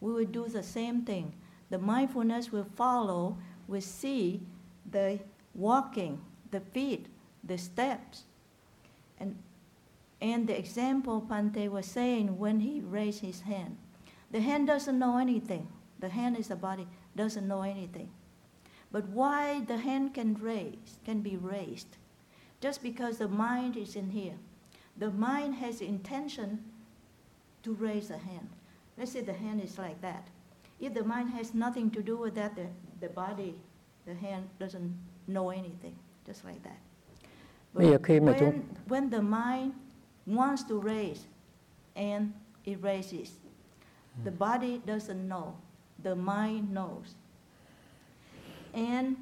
[0.01, 1.34] we will do the same thing.
[1.69, 4.41] The mindfulness will follow, will see
[4.89, 5.19] the
[5.53, 6.19] walking,
[6.49, 7.05] the feet,
[7.43, 8.23] the steps.
[9.19, 9.38] And,
[10.22, 13.78] and the example Pante was saying when he raised his hand.
[14.30, 15.67] The hand doesn't know anything.
[15.99, 18.09] The hand is the body, doesn't know anything.
[18.91, 21.97] But why the hand can raise, can be raised?
[22.59, 24.36] Just because the mind is in here.
[24.97, 26.63] The mind has intention
[27.63, 28.49] to raise the hand.
[28.97, 30.28] Let's say the hand is like that.
[30.80, 32.67] If the mind has nothing to do with that, the,
[32.99, 33.55] the body,
[34.05, 34.95] the hand doesn't
[35.28, 35.95] know anything,
[36.26, 36.78] just like that.
[37.74, 39.74] But when, when the mind
[40.26, 41.26] wants to raise
[41.95, 42.34] and
[42.65, 43.32] it raises,
[44.24, 44.38] the hmm.
[44.38, 45.55] body doesn't know,
[46.01, 47.15] the mind knows.
[48.74, 49.17] And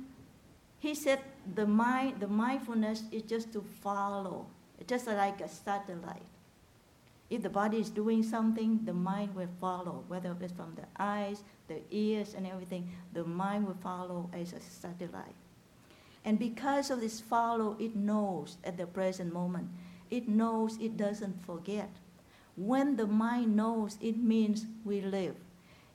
[0.79, 1.19] he said
[1.55, 4.45] the mind, the mindfulness is just to follow,
[4.77, 6.21] it's just like a satellite.
[7.29, 11.43] If the body is doing something, the mind will follow, whether it's from the eyes,
[11.67, 15.35] the ears, and everything, the mind will follow as a satellite.
[16.25, 19.69] And because of this follow, it knows at the present moment.
[20.09, 21.89] It knows it doesn't forget.
[22.55, 25.35] When the mind knows, it means we live.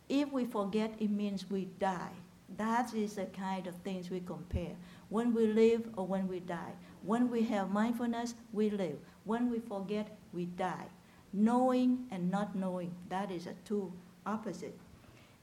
[0.09, 2.13] If we forget, it means we die.
[2.57, 4.77] That is the kind of things we compare.
[5.09, 6.73] When we live or when we die.
[7.03, 8.99] When we have mindfulness, we live.
[9.25, 10.87] When we forget, we die.
[11.33, 13.93] Knowing and not knowing, that is a two
[14.25, 14.79] opposite.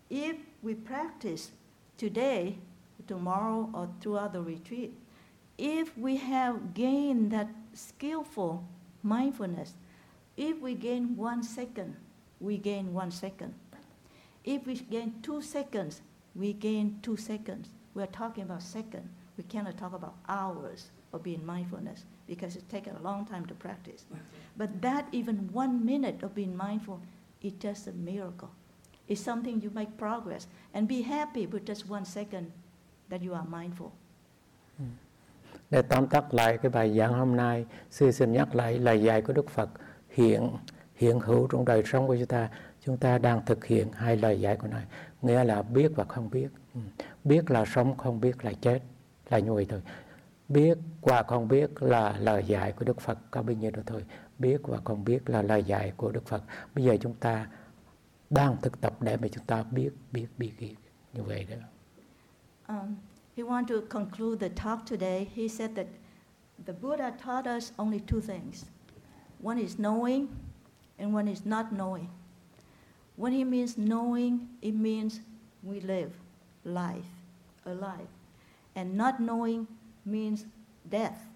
[0.10, 1.52] If we practice
[1.98, 2.58] today,
[3.08, 4.98] tomorrow, or throughout the retreat,
[5.58, 8.64] if we have gained that skillful
[9.04, 9.74] mindfulness,
[10.38, 11.96] if we gain one second,
[12.40, 13.54] we gain one second.
[14.44, 16.02] If we gain two seconds,
[16.36, 17.70] we gain two seconds.
[17.94, 19.10] We're talking about seconds.
[19.38, 23.54] We cannot talk about hours of being mindfulness because it's taken a long time to
[23.54, 24.06] practice.
[24.58, 27.02] But that even one minute of being mindful
[27.42, 28.50] is just a miracle.
[29.08, 32.52] It's something you make progress and be happy with just one second
[33.10, 33.92] that you are mindful.
[34.78, 34.92] Hmm.
[35.72, 39.22] Để tóm tắt lại cái bài giảng hôm nay, sư xin nhắc lại lời dạy
[39.22, 39.70] của Đức Phật
[40.10, 40.50] hiện
[40.96, 42.50] hiện hữu trong đời sống của chúng ta.
[42.86, 44.86] Chúng ta đang thực hiện hai lời dạy của Ngài
[45.22, 46.48] nghĩa là biết và không biết.
[46.74, 46.80] Ừ.
[47.24, 48.80] Biết là sống không biết là chết
[49.30, 49.82] là như vậy thôi.
[50.50, 54.06] Biết và không biết là lời dạy của Đức Phật có bao nhiêu đó thôi.
[54.40, 56.44] Biết và không biết là lời dạy của Đức Phật.
[56.76, 57.48] Bây giờ chúng ta
[58.30, 60.76] đang thực tập để mà chúng ta biết biết biết, biết.
[61.14, 61.56] Như vậy đó.
[62.68, 62.96] Um,
[63.36, 65.88] he wanted to conclude the talk today he said that
[66.66, 68.66] the Buddha taught us only two things
[69.40, 70.30] one is knowing
[71.00, 72.10] and one is not knowing
[73.22, 75.20] When he means knowing, it means
[75.62, 76.14] we live.
[76.64, 77.06] life,
[77.66, 78.08] alive.
[78.76, 79.68] And not knowing
[80.06, 80.46] means
[80.90, 81.28] death.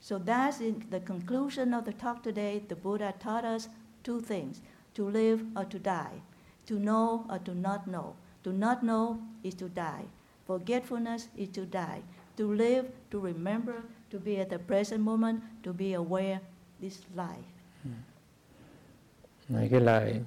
[0.00, 2.62] So that's the conclusion of the talk today.
[2.68, 3.68] The Buddha taught us
[4.02, 4.62] two things
[4.94, 6.22] to live or to die,
[6.66, 8.16] to know or to not know.
[8.44, 10.04] To not know is to die.
[10.50, 12.02] Forgetfulness is to die.
[12.36, 16.40] To live, to remember, to be at the present moment, to be aware
[16.80, 17.46] this life.
[19.48, 20.20] Này, cái lời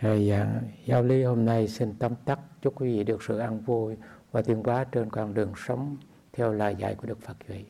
[0.00, 3.60] thầy giảng giáo lý hôm nay xin tóm tắt chúc quý vị được sự an
[3.60, 3.96] vui
[4.32, 5.96] và tiến hóa trên con đường sống
[6.32, 7.64] theo lời dạy của Đức Phật vậy.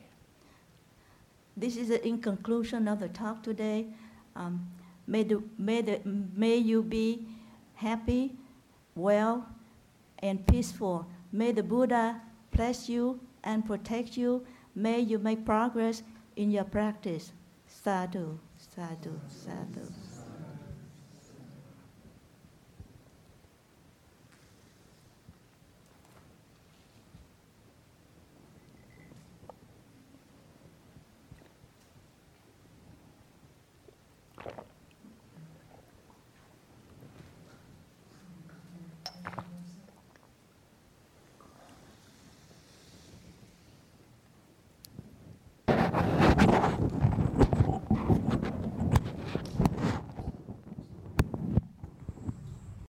[1.60, 3.86] This is the in conclusion of the talk today.
[4.34, 4.58] Um,
[5.06, 5.98] may, the, may, the,
[6.36, 7.18] may you be
[7.74, 8.30] happy,
[8.96, 9.40] well,
[10.22, 11.04] and peaceful.
[11.34, 12.20] May the Buddha
[12.52, 14.46] bless you and protect you.
[14.76, 16.04] May you make progress
[16.36, 17.32] in your practice.
[17.66, 20.03] Sadhu, sadhu, sadhu.